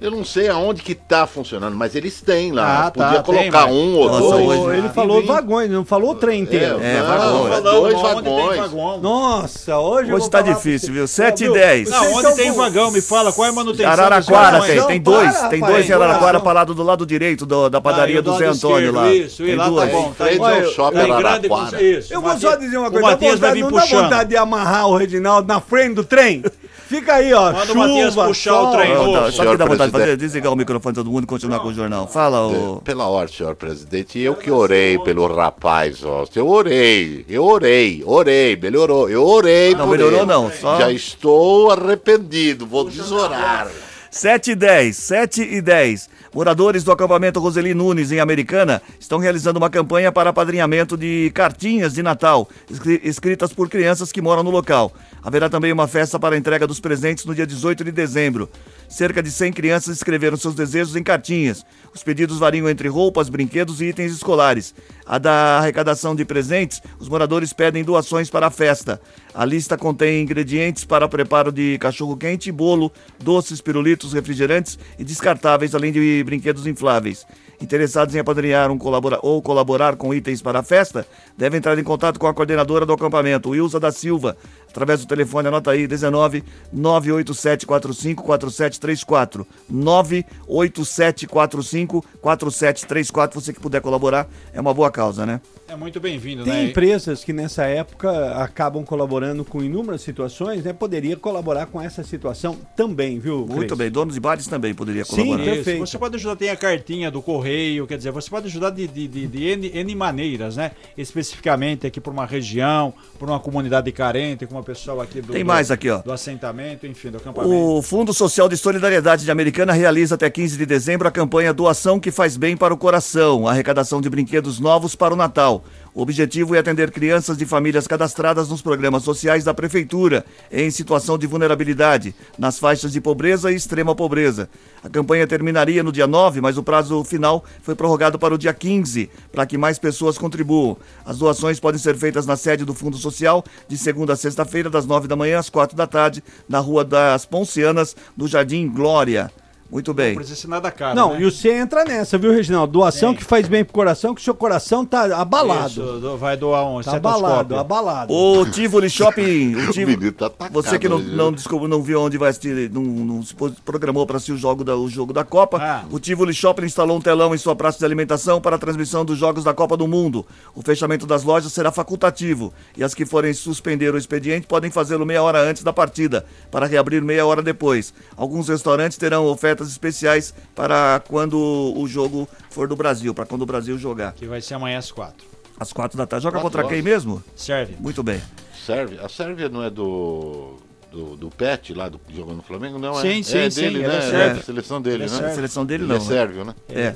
[0.00, 2.86] Eu não sei aonde que tá funcionando, mas eles têm lá.
[2.86, 4.58] Ah, tá, Podia tem, colocar mas- um ou Nossa, dois.
[4.60, 6.78] hoje- Ele falou vagões, não falou o trem inteiro.
[6.80, 7.46] É, não, vagões.
[7.46, 8.58] é Falando, dois tem vagões.
[8.60, 8.98] vagão?
[9.00, 11.08] Nossa, hoje eu Hoje vou tá difícil, viu?
[11.08, 11.14] você.
[11.14, 11.88] 7 e Ó, 10.
[11.88, 12.90] vocês Não, onde tem vagão?
[12.92, 14.70] Me fala, qual é a manutenção Araraquara vagões?
[14.70, 16.04] tem, tem para, dois, tem rapaz, dois em para.
[16.04, 19.12] Araraquara para lado do lado direito do- da padaria Ah, do do Zé Antônio lá.
[19.12, 20.12] Isso, Tem e lá tá bom.
[20.16, 20.64] Tá Frente aí.
[20.64, 21.78] ao shopping Tem Araraquara.
[22.08, 24.96] Eu vou só dizer uma coisa, Matias vai vir não dá vontade de amarrar o
[24.96, 26.44] Reginaldo na frente do trem?
[26.88, 28.94] Fica aí, ó, Manda o Matias puxar o trem.
[28.94, 31.26] Não, tá, Só que dá vontade de fazer, desligar o microfone de todo mundo e
[31.26, 32.06] continuar com o jornal.
[32.06, 32.80] Fala, ô.
[32.82, 36.24] Pela ordem, senhor presidente, eu que orei pelo rapaz, ó.
[36.34, 40.26] Eu orei, eu orei, orei, melhorou, eu orei Não, melhorou ele.
[40.26, 43.68] não, só- Já estou arrependido, vou desorar.
[44.10, 46.08] 7 e 10, 7 e 10.
[46.38, 51.94] Moradores do acampamento Roseli Nunes, em Americana, estão realizando uma campanha para apadrinhamento de cartinhas
[51.94, 54.92] de Natal, escri- escritas por crianças que moram no local.
[55.20, 58.48] Haverá também uma festa para a entrega dos presentes no dia 18 de dezembro.
[58.88, 61.66] Cerca de 100 crianças escreveram seus desejos em cartinhas.
[61.92, 64.72] Os pedidos variam entre roupas, brinquedos e itens escolares.
[65.04, 69.00] A da arrecadação de presentes, os moradores pedem doações para a festa.
[69.34, 75.92] A lista contém ingredientes para preparo de cachorro-quente, bolo, doces, pirulitos, refrigerantes e descartáveis, além
[75.92, 77.26] de brinquedos infláveis.
[77.60, 81.06] Interessados em apadrinhar um colabora ou colaborar com itens para a festa,
[81.36, 84.36] devem entrar em contato com a coordenadora do acampamento, Wilza da Silva,
[84.68, 89.46] através do telefone, anota aí, 19 98745 4734.
[89.68, 93.40] 98745 4734.
[93.40, 95.40] Você que puder colaborar, é uma boa causa, né?
[95.68, 96.64] É muito bem-vindo, Tem né?
[96.64, 100.72] empresas que nessa época acabam colaborando com inúmeras situações, né?
[100.72, 103.46] Poderia colaborar com essa situação também, viu?
[103.46, 105.44] Muito bem, donos de bares também poderia Sim, colaborar.
[105.44, 105.80] perfeito.
[105.80, 107.47] Você pode ajudar, tem a cartinha do correio,
[107.88, 110.72] quer dizer, você pode ajudar de, de, de, de N, N maneiras, né?
[110.96, 115.42] Especificamente aqui por uma região, por uma comunidade carente, com uma pessoa aqui do, Tem
[115.42, 115.98] do- mais aqui, ó.
[115.98, 117.52] do assentamento, enfim, do acampamento.
[117.54, 121.98] O Fundo Social de Solidariedade de Americana realiza até 15 de dezembro a campanha Doação
[121.98, 125.64] que faz bem para o coração, arrecadação de brinquedos novos para o Natal.
[125.98, 131.18] O objetivo é atender crianças de famílias cadastradas nos programas sociais da Prefeitura, em situação
[131.18, 134.48] de vulnerabilidade, nas faixas de pobreza e extrema pobreza.
[134.80, 138.54] A campanha terminaria no dia 9, mas o prazo final foi prorrogado para o dia
[138.54, 140.76] 15, para que mais pessoas contribuam.
[141.04, 144.86] As doações podem ser feitas na sede do Fundo Social, de segunda a sexta-feira, das
[144.86, 149.32] 9 da manhã às 4 da tarde, na Rua das Poncianas, do Jardim Glória.
[149.70, 150.14] Muito bem.
[150.14, 151.20] Não precisa nada caro, Não, né?
[151.20, 152.72] e você entra nessa, viu, Reginaldo?
[152.72, 155.68] Doação que faz bem pro coração, que o seu coração tá abalado.
[155.68, 158.12] Isso, vai doar um Tá abalado, abalado.
[158.12, 159.54] O Tivoli Shopping.
[159.54, 162.70] O Tivoli, menino tá atacado você que não, não, descobriu, não viu onde vai assistir,
[162.70, 165.84] não, não se programou para assistir o jogo, da, o jogo da Copa.
[165.90, 169.18] O Tivoli Shopping instalou um telão em sua praça de alimentação para a transmissão dos
[169.18, 170.24] jogos da Copa do Mundo.
[170.54, 175.04] O fechamento das lojas será facultativo e as que forem suspender o expediente podem fazê-lo
[175.04, 177.92] meia hora antes da partida, para reabrir meia hora depois.
[178.16, 181.36] Alguns restaurantes terão ofertas especiais para quando
[181.76, 184.12] o jogo for do Brasil, para quando o Brasil jogar.
[184.12, 185.26] Que vai ser amanhã às quatro.
[185.58, 186.22] Às quatro da tarde.
[186.22, 186.84] Joga Quatro contra quem horas.
[187.04, 187.24] mesmo?
[187.34, 187.74] Serve.
[187.80, 188.22] Muito bem.
[188.64, 189.00] Sérvia?
[189.04, 190.54] A Sérvia não é do.
[190.92, 193.22] Do, do Pet lá, do que jogou no Flamengo, não Sim, é?
[193.22, 194.00] sim, é sim, dele, ele é né?
[194.00, 194.40] sérvio.
[194.40, 195.16] a seleção dele, Ele é né?
[195.18, 195.34] sérvio.
[195.34, 196.04] Seleção dele Ele não, É né?
[196.06, 196.54] sérvio, né?
[196.70, 196.94] É.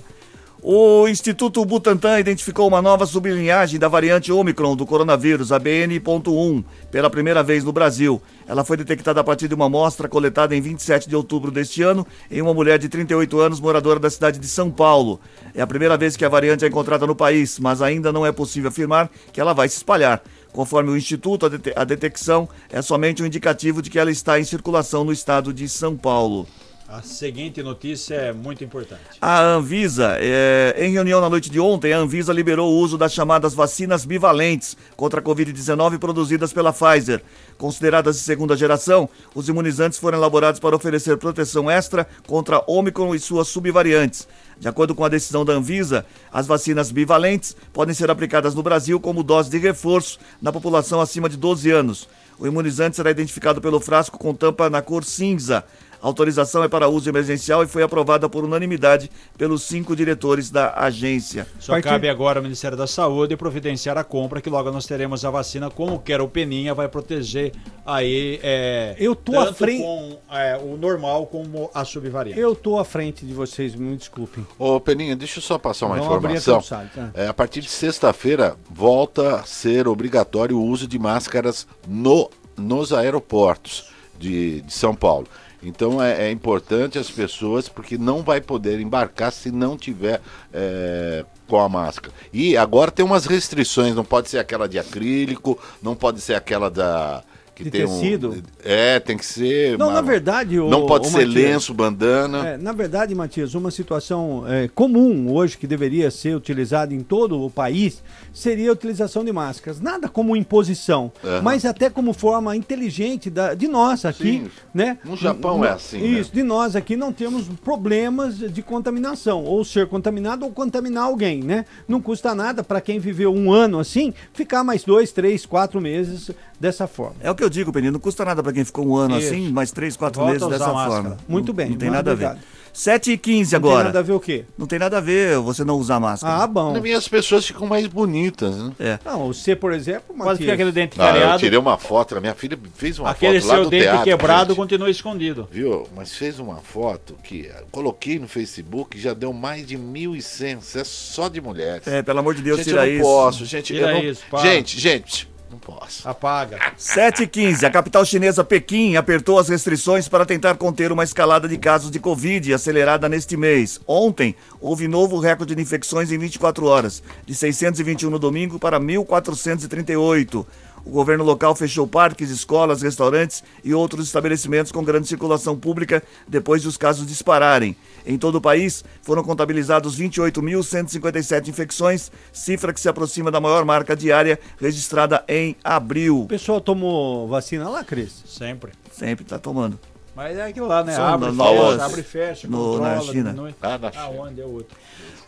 [0.64, 7.10] O Instituto Butantan identificou uma nova sublinhagem da variante Omicron do coronavírus, a BN.1, pela
[7.10, 8.22] primeira vez no Brasil.
[8.46, 12.06] Ela foi detectada a partir de uma amostra coletada em 27 de outubro deste ano
[12.30, 15.18] em uma mulher de 38 anos, moradora da cidade de São Paulo.
[15.52, 18.30] É a primeira vez que a variante é encontrada no país, mas ainda não é
[18.30, 20.22] possível afirmar que ela vai se espalhar.
[20.52, 25.02] Conforme o Instituto, a detecção é somente um indicativo de que ela está em circulação
[25.02, 26.46] no estado de São Paulo.
[26.92, 29.00] A seguinte notícia é muito importante.
[29.18, 33.14] A Anvisa, é, em reunião na noite de ontem, a Anvisa liberou o uso das
[33.14, 37.22] chamadas vacinas bivalentes contra a Covid-19 produzidas pela Pfizer.
[37.56, 43.18] Consideradas de segunda geração, os imunizantes foram elaborados para oferecer proteção extra contra Ômicron e
[43.18, 44.28] suas subvariantes.
[44.60, 49.00] De acordo com a decisão da Anvisa, as vacinas bivalentes podem ser aplicadas no Brasil
[49.00, 52.06] como dose de reforço na população acima de 12 anos.
[52.38, 55.64] O imunizante será identificado pelo frasco com tampa na cor cinza.
[56.02, 60.74] A autorização é para uso emergencial e foi aprovada por unanimidade pelos cinco diretores da
[60.76, 61.46] agência.
[61.60, 65.30] Só cabe agora ao Ministério da Saúde providenciar a compra, que logo nós teremos a
[65.30, 67.52] vacina, como quer o Peninha, vai proteger
[67.86, 68.40] aí.
[68.42, 72.40] É, Eu tô à tanto frente- com é, o normal como a subvariante.
[72.40, 74.44] Eu tô à frente de vocês, me desculpem.
[74.58, 76.60] Ô, Peninha, deixa eu só passar uma aqui informação.
[76.60, 77.10] site, tá?
[77.14, 82.92] É, a partir de sexta-feira, volta a ser obrigatório o uso de máscaras no, nos
[82.92, 83.84] aeroportos
[84.18, 85.26] de, de São Paulo.
[85.62, 90.20] Então é, é importante as pessoas, porque não vai poder embarcar se não tiver
[90.52, 92.12] é, com a máscara.
[92.32, 96.70] E agora tem umas restrições, não pode ser aquela de acrílico, não pode ser aquela
[96.70, 97.22] da.
[97.54, 98.30] Que De tem tecido?
[98.30, 99.76] Um, é, tem que ser.
[99.76, 102.48] Não, uma- na verdade, o- Não pode o ser Matias, lenço, bandana.
[102.48, 107.38] É, na verdade, Matias, uma situação é, comum hoje que deveria ser utilizada em todo
[107.44, 109.80] o país seria a utilização de máscaras.
[109.82, 111.42] Nada como imposição, Aham.
[111.42, 114.50] mas até como forma inteligente da- de nós aqui, Sim.
[114.72, 114.96] né?
[115.04, 116.06] No Japão N- é assim, né?
[116.20, 121.42] Isso, de nós aqui não temos problemas de contaminação, ou ser contaminado ou contaminar alguém,
[121.42, 121.66] né?
[121.86, 126.30] Não custa nada para quem viveu um ano assim, ficar mais dois, três, quatro meses
[126.58, 127.16] dessa forma.
[127.20, 129.18] É o que que eu digo, Peninha, não custa nada pra quem ficou um ano
[129.18, 129.26] Isso.
[129.32, 131.16] assim, mais três, quatro Volta meses dessa forma.
[131.28, 132.36] Muito Não- bem, Não tem nada a obrigado.
[132.36, 132.44] ver.
[132.74, 133.84] 7 e 15 Não tem agora.
[133.84, 134.44] nada a ver o quê?
[134.56, 136.42] Não tem nada a ver você não usar máscara.
[136.42, 136.80] Ah, bom.
[136.86, 138.72] E as pessoas ficam mais bonitas, né?
[138.80, 138.98] É.
[139.04, 140.38] Não, você, por exemplo, Quase Matias.
[140.38, 141.38] fica aquele dente Ah, eu cariado.
[141.40, 144.04] tirei uma foto, a minha filha fez uma Aquele foto lá seu do dente teatro,
[144.04, 144.56] quebrado gente.
[144.56, 145.46] continua escondido.
[145.52, 145.86] Viu?
[145.94, 150.58] Mas fez uma foto que eu coloquei no Facebook já deu mais de 1.100.
[150.60, 151.86] Isso é só de mulheres.
[151.86, 153.02] É, pelo amor de Deus, gente, tira eu não isso.
[153.04, 153.66] posso, gente.
[153.66, 154.02] Tira eu não...
[154.10, 154.40] isso, para.
[154.40, 156.08] gente, gente, não posso.
[156.08, 156.58] Apaga.
[156.76, 161.46] 7 e 15 a capital chinesa Pequim apertou as restrições para tentar conter uma escalada
[161.46, 163.80] de casos de Covid acelerada neste mês.
[163.86, 170.46] Ontem, houve novo recorde de infecções em 24 horas, de 621 no domingo para 1.438.
[170.84, 176.60] O governo local fechou parques, escolas, restaurantes e outros estabelecimentos com grande circulação pública depois
[176.62, 177.76] de os casos dispararem.
[178.04, 183.94] Em todo o país, foram contabilizados 28.157 infecções, cifra que se aproxima da maior marca
[183.96, 186.22] diária registrada em abril.
[186.22, 188.22] O pessoal tomou vacina lá, Cris?
[188.26, 188.72] Sempre.
[188.90, 189.78] Sempre tá tomando.
[190.14, 190.94] Mas é aquilo lá, né?
[190.94, 193.30] São Abre, novas fecha, abre e fecha, no- controla, na China.
[193.30, 193.54] diminui.
[193.62, 194.02] Ah, na China.
[194.04, 194.76] Aonde é outro?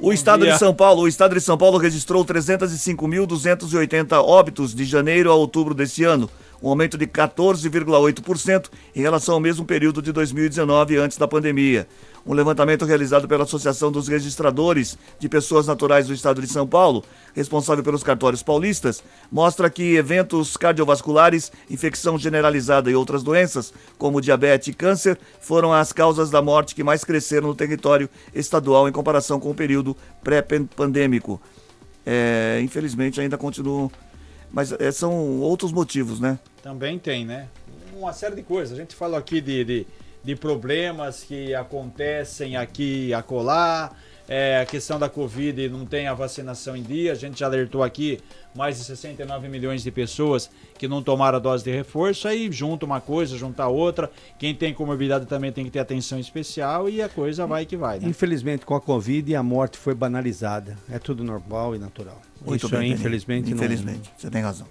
[0.01, 5.30] O estado de São Paulo, o estado de São Paulo registrou 305.280 óbitos de janeiro
[5.30, 6.28] a outubro deste ano,
[6.62, 11.86] um aumento de 14,8% em relação ao mesmo período de 2019 antes da pandemia.
[12.27, 17.05] Um levantamento realizado pela Associação dos Registradores de Pessoas Naturais do Estado de São Paulo,
[17.35, 24.68] responsável pelos cartórios paulistas, mostra que eventos cardiovasculares, infecção generalizada e outras doenças, como diabetes
[24.68, 29.39] e câncer, foram as causas da morte que mais cresceram no território estadual em comparação
[29.39, 31.39] com o período pré-pandêmico.
[32.07, 33.91] É, infelizmente ainda continuam,
[34.51, 36.39] mas é, são outros motivos, né?
[36.62, 37.49] Também tem, né?
[37.95, 38.77] Uma série de coisas.
[38.77, 39.87] A gente falou aqui de, de,
[40.25, 43.93] de problemas que acontecem aqui e acolá.
[44.27, 47.12] É, a questão da Covid não tem a vacinação em dia.
[47.12, 48.18] A gente já alertou aqui
[48.57, 52.27] mais de 69 milhões de pessoas que não tomaram a dose de reforço.
[52.27, 54.11] Aí junta uma coisa, junta outra.
[54.39, 57.99] Quem tem comorbidade também tem que ter atenção especial e a coisa vai que vai,
[58.01, 58.09] né?
[58.09, 60.75] Infelizmente, com a Covid, a morte foi banalizada.
[60.91, 62.18] É tudo normal e natural.
[62.41, 62.99] Muito Isso bem, aí, Peninha.
[62.99, 64.66] infelizmente, não- Infelizmente, você tem razão.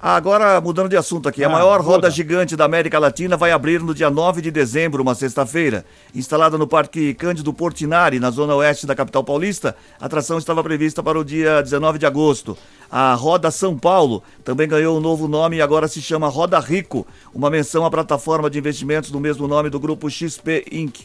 [0.00, 2.10] Agora, mudando de assunto aqui, a Ah, maior roda muda.
[2.10, 5.84] gigante da América Latina vai abrir no dia 9 de dezembro, uma sexta-feira.
[6.14, 11.02] Instalada no Parque Cândido Portinari, na zona oeste da capital paulista, a atração estava prevista
[11.02, 12.56] para o dia 19 de agosto.
[12.90, 17.06] A Roda São Paulo também ganhou um novo nome e agora se chama Roda Rico,
[17.34, 21.00] uma menção à plataforma de investimentos do mesmo nome do grupo XP Inc.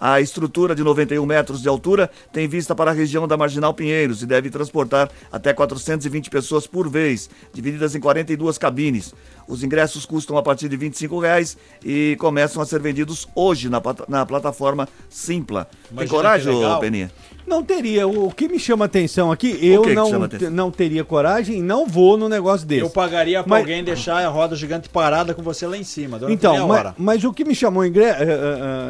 [0.00, 4.22] A estrutura de 91 metros de altura tem vista para a região da Marginal Pinheiros
[4.22, 9.14] e deve transportar até 420 pessoas por vez, divididas em 42 cabines.
[9.46, 13.82] Os ingressos custam a partir de 25 reais e começam a ser vendidos hoje na,
[14.08, 15.64] na plataforma Simpla.
[15.64, 16.78] Tem Imagina coragem, legal.
[16.78, 17.12] ô Peninha?
[17.50, 18.06] Não teria.
[18.06, 20.50] O que me chama atenção aqui, eu que que não, te- atenção?
[20.50, 22.80] não teria coragem e não vou no negócio desse.
[22.82, 26.18] Eu pagaria pra Mas- alguém deixar a roda gigante parada com você lá em cima.
[26.28, 26.94] Então, meia mas, hora.
[26.96, 28.04] mas o que me chamou ingre...
[28.04, 28.16] eh,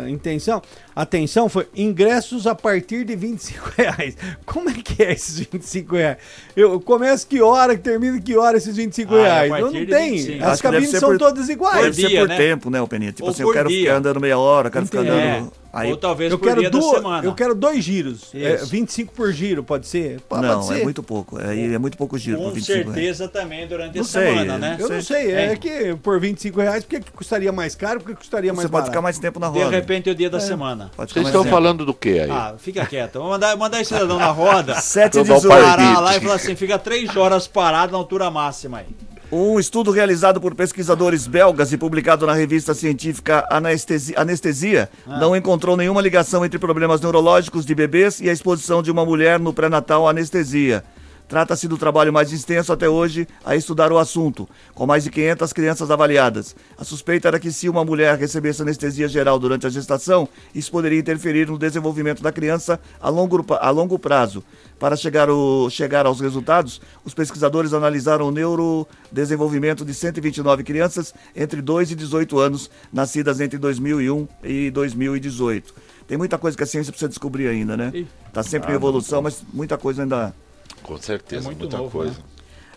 [0.07, 0.61] eh, intenção,
[0.95, 4.15] atenção foi ingressos a partir de 25 reais.
[4.45, 6.19] Como é que é esses 25 reais?
[6.55, 9.63] Eu começo que hora, que termino que hora esses 25 Ah, é reais?
[9.63, 10.11] não de tem.
[10.13, 10.45] 25.
[10.45, 11.97] As Acho que cabines são por- todas iguais.
[11.97, 13.13] Deve ser por tempo, né, ô Peninha?
[13.13, 13.81] Tipo Ou assim, eu quero dia.
[13.81, 15.17] ficar andando meia hora, eu quero ficar Entendi.
[15.19, 15.53] andando...
[15.73, 15.91] Aí...
[15.91, 17.25] Ou talvez eu por quero dia da duas- semana.
[17.25, 18.31] Eu quero dois giros.
[18.35, 18.67] É, Isso.
[18.67, 20.21] 25 por giro, pode ser?
[20.23, 20.81] Pode Não, ser.
[20.81, 21.41] é muito pouco.
[21.41, 22.95] É, é muito pouco giro por Com 25 reais.
[22.95, 24.77] certeza também durante Não a sei, semana, né?
[24.81, 28.01] Eu não sei, é que por 25 reais, por que custaria mais caro?
[28.01, 28.91] Por que custaria mais Você pode barato?
[28.91, 29.71] ficar mais tempo na De roda.
[29.71, 30.41] repente é o dia da É.
[30.41, 30.91] semana.
[30.97, 32.31] Pode Vocês estão falando do que aí?
[32.31, 33.15] Ah, fica quieto.
[33.15, 34.75] Vamos mandar, mandar esse cidadão na roda.
[34.81, 35.49] Sete de dezoito.
[35.49, 38.87] parar lá e falar assim: fica três horas parado na altura máxima aí.
[39.33, 45.19] Um estudo realizado por pesquisadores belgas e publicado na revista científica Anestesi- Anestesia Ah.
[45.21, 49.39] não encontrou nenhuma ligação entre problemas neurológicos de bebês e a exposição de uma mulher
[49.39, 50.83] no pré-natal à anestesia.
[51.31, 55.53] Trata-se do trabalho mais extenso até hoje a estudar o assunto, com mais de 500
[55.53, 56.57] crianças avaliadas.
[56.77, 60.99] A suspeita era que se uma mulher recebesse anestesia geral durante a gestação, isso poderia
[60.99, 64.43] interferir no desenvolvimento da criança a longo, a longo prazo.
[64.77, 71.63] Para chegar, o- chegar aos resultados, os pesquisadores analisaram o neurodesenvolvimento de 129 crianças entre
[71.63, 75.73] 2 e 18 anos, nascidas entre 2001 e 2018.
[76.09, 77.93] Tem muita coisa que a ciência precisa descobrir ainda, né?
[78.27, 80.35] Está sempre em Ah, evolução, mas muita coisa ainda...
[80.83, 82.13] Com certeza, É muito muita novo, coisa.
[82.13, 82.19] né?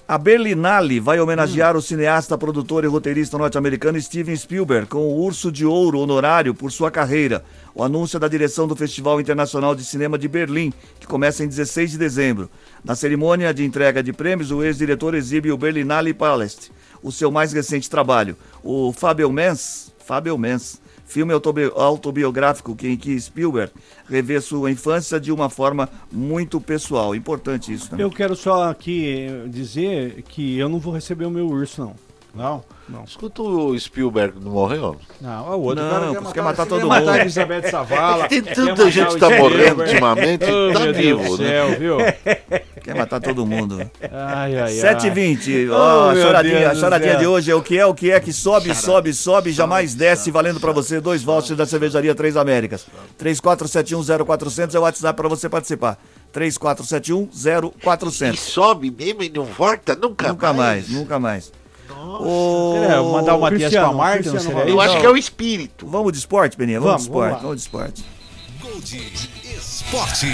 [0.05, 5.49] A Berlinale vai homenagear o cineasta, produtor e roteirista norte-americano Steven Spielberg com o Urso
[5.49, 7.43] de Ouro honorário por sua carreira.
[7.73, 11.47] O anúncio é da direção do Festival Internacional de Cinema de Berlim, que começa em
[11.47, 12.49] 16 de dezembro.
[12.83, 16.69] Na cerimônia de entrega de prêmios, o ex-diretor exibe o Berlinale Palast,
[17.01, 18.35] o seu mais recente trabalho.
[18.61, 23.71] O Fabelmans, Fabelmans, filme autobi- autobiográfico em que Spielberg
[24.09, 27.13] revê sua infância de uma forma muito pessoal.
[27.15, 28.03] Importante isso, né?
[28.03, 31.95] Eu quero só aqui dizer que eu não vou receber o meu urso, não.
[32.33, 32.63] Não?
[32.89, 33.03] Não.
[33.03, 34.97] Escuta o Spielberg, não morreu?
[35.21, 36.95] Não, é o outro Não, cara você quer matar todo quer mundo.
[37.05, 38.27] matar a Elizabeth Savala.
[38.27, 39.57] Tem quer tanta matar gente que tá Spielberg.
[39.57, 41.47] morrendo ultimamente, Oh, tá vivo, né?
[41.49, 41.97] céu, viu?
[42.83, 43.79] Quer matar todo mundo.
[44.11, 44.95] Ai, ai, ai.
[44.95, 45.69] 7h20.
[45.71, 48.19] Oh, Ó, a choradinha, a choradinha de hoje é o que é, o que é,
[48.19, 52.85] que sobe, sobe, sobe, jamais desce, valendo pra você dois vouchers da cervejaria Três Américas.
[53.17, 55.97] 34710400 é o WhatsApp pra você participar.
[56.33, 58.35] 34710400.
[58.35, 61.53] Sobe mesmo e não volta nunca, Nunca mais, nunca mais.
[61.97, 64.63] Ô, Seria mandar o Matias Cristiano, pra Marte, não seria.
[64.69, 65.85] Eu acho que é o espírito.
[65.87, 66.79] Vamos de esporte, Peninha?
[66.79, 69.33] Vamos, Vamos, de esporte, vamos de esporte.
[69.57, 70.27] Esporte.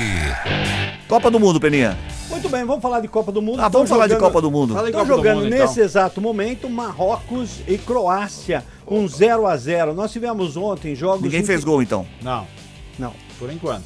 [1.07, 1.97] Copa do Mundo, Peninha.
[2.29, 3.59] Muito bem, vamos falar de Copa do Mundo.
[3.59, 4.85] Ah, vamos Tão falar de jogando- Copa do Mundo.
[4.85, 5.83] Estão do jogando Mundo, nesse então.
[5.83, 11.21] exato momento Marrocos e Croácia, um 0 a 0 Nós tivemos ontem jogos.
[11.23, 12.05] Ninguém em fez gol, então.
[12.21, 12.45] Não,
[12.97, 13.13] Não.
[13.39, 13.83] por enquanto.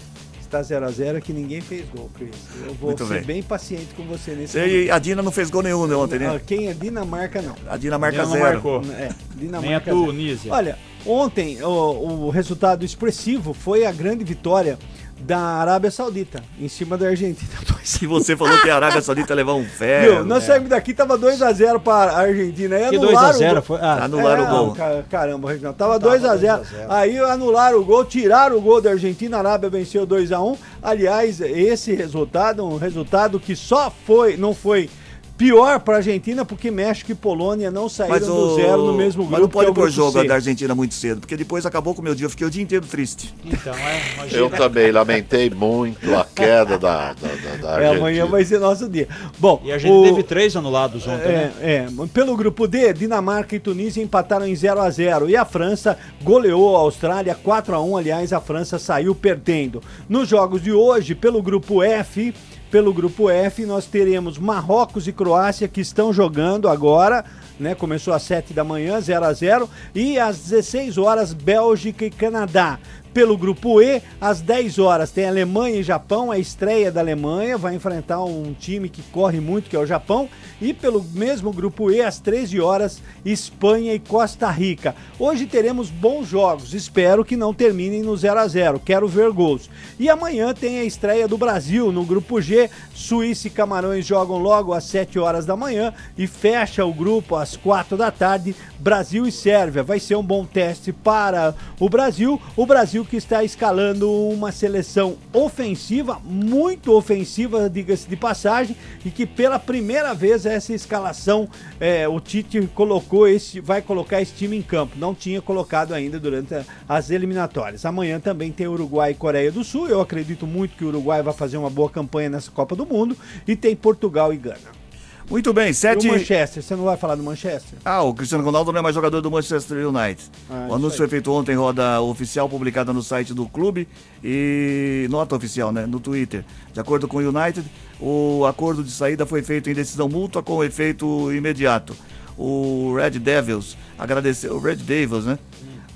[0.54, 2.30] Está 0 a 0 que ninguém fez gol, Cris.
[2.64, 3.24] Eu vou Muito ser bem.
[3.24, 3.42] bem.
[3.44, 6.42] paciente com você nesse E a Dina não fez gol nenhum né, ontem, Ah, né?
[6.46, 7.56] Quem é Dinamarca, não.
[7.68, 8.40] A Dinamarca zero.
[8.40, 8.82] marcou.
[8.92, 9.66] É, Dinamarca.
[9.68, 10.06] Nem a zero.
[10.06, 10.54] Tunísia.
[10.54, 10.78] Olha,
[11.08, 14.78] ontem o, o resultado expressivo foi a grande vitória
[15.26, 17.50] da Arábia Saudita em cima da Argentina.
[17.84, 20.16] Se você falou que a Arábia Saudita ia levar um ferro.
[20.18, 20.26] Viu?
[20.26, 22.76] Nós saímos daqui, tava 2x0 para a Argentina.
[22.76, 23.62] Aí Que anularam 2 a 0 gol.
[23.64, 23.80] foi?
[23.82, 24.76] Ah, Anularam o não, gol.
[24.76, 25.78] ca- Caramba, Reginaldo.
[25.78, 26.62] Tava 2x0.
[26.90, 29.38] Aí anularam o gol, tiraram o gol da Argentina.
[29.38, 30.58] A Arábia venceu 2x1.
[30.82, 34.90] Aliás, esse resultado, um resultado que só foi, não foi
[35.38, 38.56] pior para a Argentina, porque México e Polônia não saíram Mas, do o...
[38.56, 39.32] zero no mesmo grupo.
[39.32, 40.28] Mas não pode é o pôr jogo C.
[40.28, 42.26] da Argentina muito cedo, porque depois acabou com o meu dia.
[42.26, 43.34] Eu fiquei o dia inteiro triste.
[43.44, 44.40] Então, é, imagina.
[44.42, 47.98] Eu também lamentei muito a queda da, da, da, da É, Argentina.
[47.98, 49.08] amanhã vai ser nosso dia.
[49.40, 51.54] Bom, E a gente o- teve três anulados ontem, É, né?
[51.62, 55.98] é, pelo grupo D, Dinamarca e Tunísia empataram em 0 a 0 e a França
[56.22, 57.98] goleou a Austrália 4 a 1.
[57.98, 59.82] Aliás, a França saiu perdendo.
[60.08, 62.34] Nos jogos de hoje, pelo grupo F,
[62.74, 67.24] pelo grupo F, nós teremos Marrocos e Croácia que estão jogando agora,
[67.60, 67.76] né?
[67.76, 72.80] Começou às 7 da manhã, 0 a 0 e às 16 horas Bélgica e Canadá.
[73.14, 77.76] Pelo grupo E, às 10 horas, tem Alemanha e Japão, a estreia da Alemanha, vai
[77.76, 80.28] enfrentar um time que corre muito, que é o Japão.
[80.60, 84.96] E pelo mesmo grupo E, às 13 horas, Espanha e Costa Rica.
[85.20, 89.70] Hoje teremos bons jogos, espero que não terminem no 0 a 0 quero ver gols.
[90.00, 94.74] E amanhã tem a estreia do Brasil no grupo G, Suíça e Camarões jogam logo
[94.74, 99.32] às 7 horas da manhã e fecha o grupo às 4 da tarde, Brasil e
[99.32, 99.82] Sérvia.
[99.82, 105.16] Vai ser um bom teste para o Brasil, o Brasil que está escalando uma seleção
[105.32, 108.76] ofensiva, muito ofensiva, diga-se de passagem,
[109.06, 111.48] e que pela primeira vez essa escalação,
[111.80, 115.00] é, o Tite colocou esse, vai colocar esse time em campo.
[115.00, 116.54] Não tinha colocado ainda durante
[116.88, 117.86] as eliminatórias.
[117.86, 119.88] Amanhã também tem Uruguai e Coreia do Sul.
[119.88, 123.16] Eu acredito muito que o Uruguai vai fazer uma boa campanha nessa Copa do Mundo.
[123.48, 124.83] E tem Portugal e Gana.
[125.30, 126.08] Muito bem, E sete.
[126.08, 127.80] o Manchester, você não vai falar do Manchester?
[127.84, 130.22] Ah, o Cristiano Ronaldo não é mais jogador do Manchester United.
[130.50, 133.88] Ah, o anúncio foi feito ontem, roda oficial, publicada no site do clube
[134.24, 136.44] e nota oficial, né, no Twitter.
[136.74, 137.66] De acordo com o United,
[138.00, 141.96] o acordo de saída foi feito em decisão mútua com efeito imediato.
[142.38, 145.38] O Red Devils agradeceu, o Red Devils, né?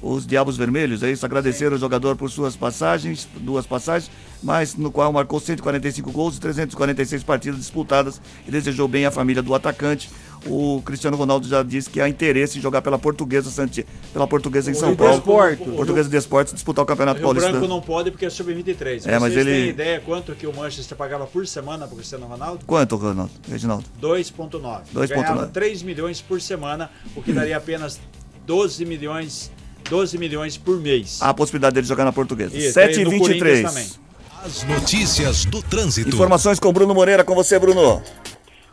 [0.02, 4.12] Os Diabos Vermelhos, é isso, agradeceram o jogador por suas passagens, duas passagens,
[4.43, 9.41] mas no qual marcou 145 gols e 346 partidas disputadas e desejou bem à família
[9.41, 10.08] do atacante.
[10.45, 13.84] O Cristiano Ronaldo já disse que há interesse em jogar pela Portuguesa Santi,
[14.14, 15.14] pela Portuguesa em O São Paulo.
[15.16, 15.64] Desporto.
[15.72, 17.50] Portuguesa de Esportes disputar o Campeonato Rio Paulista.
[17.52, 19.08] Branco não pode porque é sub-23.
[19.08, 22.64] É, mas ele- têm ideia quanto que o Manchester pagava por semana pro Cristiano Ronaldo?
[22.68, 23.32] Quanto, Ronaldo?
[23.50, 23.84] Reginaldo?
[24.00, 24.84] 2.9.
[24.93, 25.08] 2.9.
[25.08, 28.00] Ganhava 3 milhões por semana, o que daria apenas
[28.45, 29.52] 12 milhões,
[29.90, 31.22] 12 milhões por mês.
[31.22, 32.58] A possibilidade dele jogar na Portuguesa.
[32.58, 34.08] Isso, 7 e e no Corinthians 23 também.
[34.44, 36.10] As notícias do trânsito.
[36.10, 38.02] Informações com Bruno Moreira, com você, Bruno.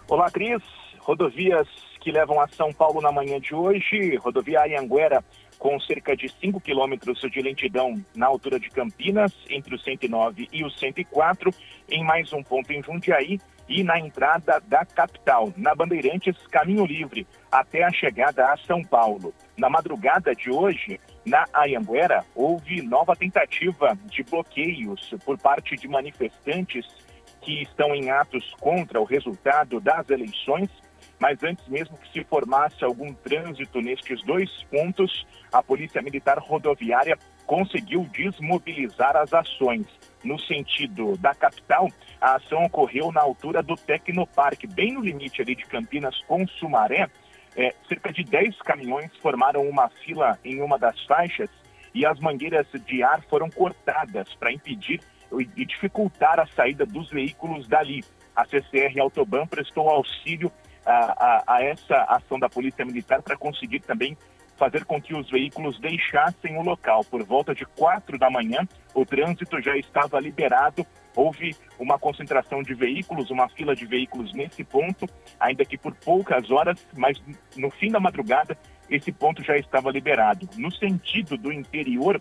[0.08, 0.62] Olá, Cris.
[1.00, 1.66] Rodovias
[2.00, 4.16] que levam a São Paulo na manhã de hoje.
[4.16, 5.24] Rodovia Anhanguera
[5.64, 10.62] com cerca de 5 quilômetros de lentidão na altura de Campinas, entre o 109 e
[10.62, 11.50] o 104,
[11.88, 17.26] em mais um ponto em Jundiaí e na entrada da capital, na Bandeirantes Caminho Livre,
[17.50, 19.32] até a chegada a São Paulo.
[19.56, 26.86] Na madrugada de hoje, na Anhanguera, houve nova tentativa de bloqueios por parte de manifestantes
[27.40, 30.68] que estão em atos contra o resultado das eleições,
[31.24, 37.18] mas antes mesmo que se formasse algum trânsito nestes dois pontos, a Polícia Militar Rodoviária
[37.46, 39.86] conseguiu desmobilizar as ações.
[40.22, 41.88] No sentido da capital,
[42.20, 47.08] a ação ocorreu na altura do Tecnoparque, bem no limite ali de Campinas com Sumaré.
[47.56, 51.48] É, cerca de 10 caminhões formaram uma fila em uma das faixas
[51.94, 55.00] e as mangueiras de ar foram cortadas para impedir
[55.32, 58.04] e dificultar a saída dos veículos dali.
[58.36, 60.52] A CCR Autoban prestou auxílio
[60.84, 64.16] a, a, a essa ação da Polícia Militar para conseguir também
[64.56, 67.04] fazer com que os veículos deixassem o local.
[67.04, 70.86] Por volta de quatro da manhã, o trânsito já estava liberado.
[71.14, 75.08] Houve uma concentração de veículos, uma fila de veículos nesse ponto,
[75.38, 77.20] ainda que por poucas horas, mas
[77.56, 78.56] no fim da madrugada
[78.90, 80.48] esse ponto já estava liberado.
[80.56, 82.20] No sentido do interior,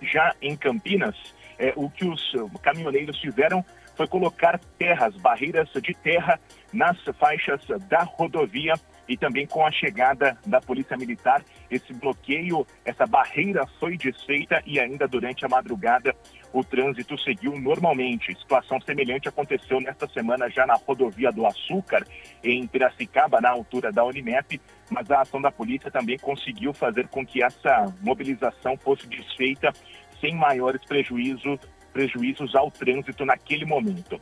[0.00, 1.16] já em Campinas,
[1.58, 3.64] é, o que os caminhoneiros fizeram
[3.96, 6.38] foi colocar terras, barreiras de terra
[6.72, 8.74] nas faixas da rodovia
[9.08, 14.78] e também com a chegada da Polícia Militar, esse bloqueio, essa barreira foi desfeita e
[14.78, 16.14] ainda durante a madrugada
[16.52, 18.34] o trânsito seguiu normalmente.
[18.38, 22.06] Situação semelhante aconteceu nesta semana já na rodovia do Açúcar,
[22.44, 27.24] em Piracicaba, na altura da Unimep, mas a ação da polícia também conseguiu fazer com
[27.24, 29.72] que essa mobilização fosse desfeita
[30.20, 31.58] sem maiores prejuízos,
[31.92, 34.20] prejuízos ao trânsito naquele momento.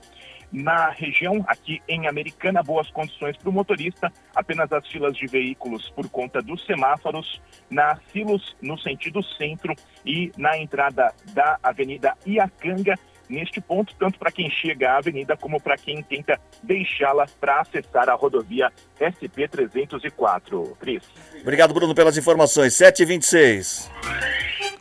[0.52, 5.88] Na região, aqui em Americana, boas condições para o motorista, apenas as filas de veículos
[5.90, 7.40] por conta dos semáforos,
[7.70, 12.98] na Silos, no sentido centro, e na entrada da Avenida Iacanga,
[13.30, 18.08] neste ponto, tanto para quem chega à avenida como para quem tenta deixá-la para acessar
[18.08, 18.70] a rodovia
[19.00, 20.76] SP-304.
[20.78, 21.04] Cris.
[21.40, 22.74] Obrigado, Bruno, pelas informações.
[22.74, 23.88] 7h26.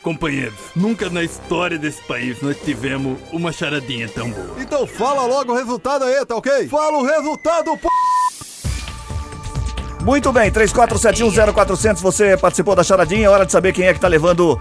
[0.02, 4.62] Companheiros, nunca na história desse país nós tivemos uma charadinha tão boa.
[4.62, 6.68] Então fala logo o resultado aí, tá ok?
[6.70, 7.88] Fala o resultado, p...
[10.10, 14.08] Muito bem, 34710400, você participou da charadinha, é hora de saber quem é que tá
[14.08, 14.60] levando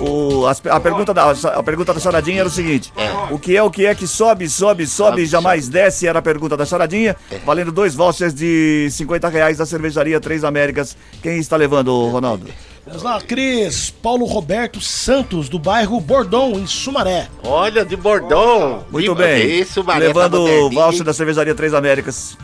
[0.00, 2.92] o, as- a, pergunta da, a pergunta da charadinha era o seguinte,
[3.30, 6.22] o que é o que é que sobe, sobe, sobe e jamais desce, era a
[6.22, 7.14] pergunta da charadinha,
[7.46, 12.48] valendo dois vouchers de 50 reais da cervejaria Três Américas, quem está levando, Ronaldo?
[12.84, 13.90] Vamos lá, Cris.
[14.02, 17.28] Paulo Roberto Santos, do bairro Bordão, em Sumaré.
[17.44, 18.84] Olha, de Bordão.
[18.90, 19.64] Muito bem,
[19.96, 22.36] levando tá o voucher da cervejaria Três Américas.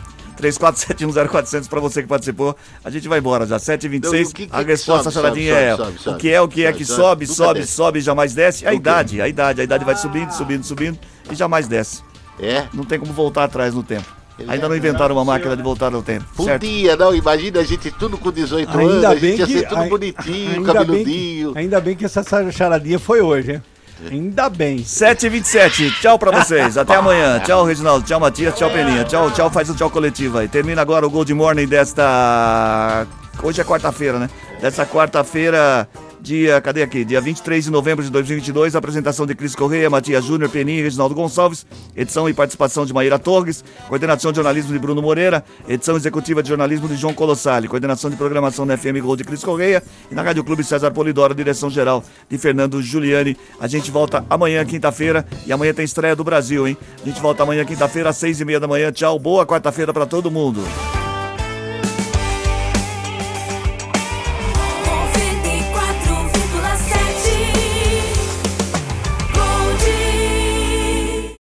[0.49, 2.55] 34710400 para você que participou.
[2.83, 3.57] A gente vai embora já.
[3.57, 3.95] 7h26.
[3.95, 6.29] Então, e o que que a resposta sobe, charadinha sobe, é: sobe, sobe, o que
[6.31, 8.67] é o que é que sobe, sobe, sobe, e jamais desce?
[8.67, 9.61] A idade, a idade.
[9.61, 10.99] A idade vai subindo, subindo, subindo
[11.31, 12.01] e jamais desce.
[12.39, 12.65] É?
[12.73, 14.05] Não tem como voltar atrás no tempo.
[14.47, 16.25] Ainda não inventaram uma máquina de voltar no tempo.
[16.43, 16.59] certo?
[16.61, 19.53] Podia, não, imagina a gente tudo com 18 anos, Ainda a bem gente ia que
[19.53, 21.53] ser tudo ai- bonitinho, ainda bem cabeludinho.
[21.53, 22.21] que, ainda bem que essa
[22.51, 23.63] charadinha foi hoje, hein?
[24.11, 24.77] Ainda bem.
[24.77, 26.77] 7h27, tchau pra vocês.
[26.77, 27.39] Até amanhã.
[27.39, 28.05] Tchau, Reginaldo.
[28.05, 28.55] Tchau, Matias.
[28.55, 29.03] Tchau, Peninha.
[29.05, 29.49] Tchau, tchau.
[29.49, 30.47] Faz o tchau coletivo aí.
[30.47, 33.07] Termina agora o Gold Morning desta.
[33.41, 34.29] Hoje é quarta-feira, né?
[34.61, 35.87] Dessa quarta-feira,
[36.25, 36.59] dia.
[36.59, 37.05] Cadê aqui?
[37.05, 38.75] Dia 23 de novembro de 2022.
[38.75, 41.65] Apresentação de Cris Correia, Matias Júnior, Peninha e Reginaldo Gonçalves.
[41.95, 43.63] Edição e participação de Maíra Torres.
[43.87, 45.43] Coordenação de jornalismo de Bruno Moreira.
[45.67, 47.67] Edição executiva de jornalismo de João Colossali.
[47.67, 49.83] Coordenação de programação da FM Gold de Cris Correia.
[50.09, 53.37] E na Rádio Clube César Polidoro, direção geral de Fernando Giuliani.
[53.59, 55.25] A gente volta amanhã, quinta-feira.
[55.45, 56.75] E amanhã tem estreia do Brasil, hein?
[57.03, 58.91] A gente volta amanhã, quinta-feira, às seis e meia da manhã.
[58.91, 60.63] Tchau, boa quarta-feira pra todo mundo.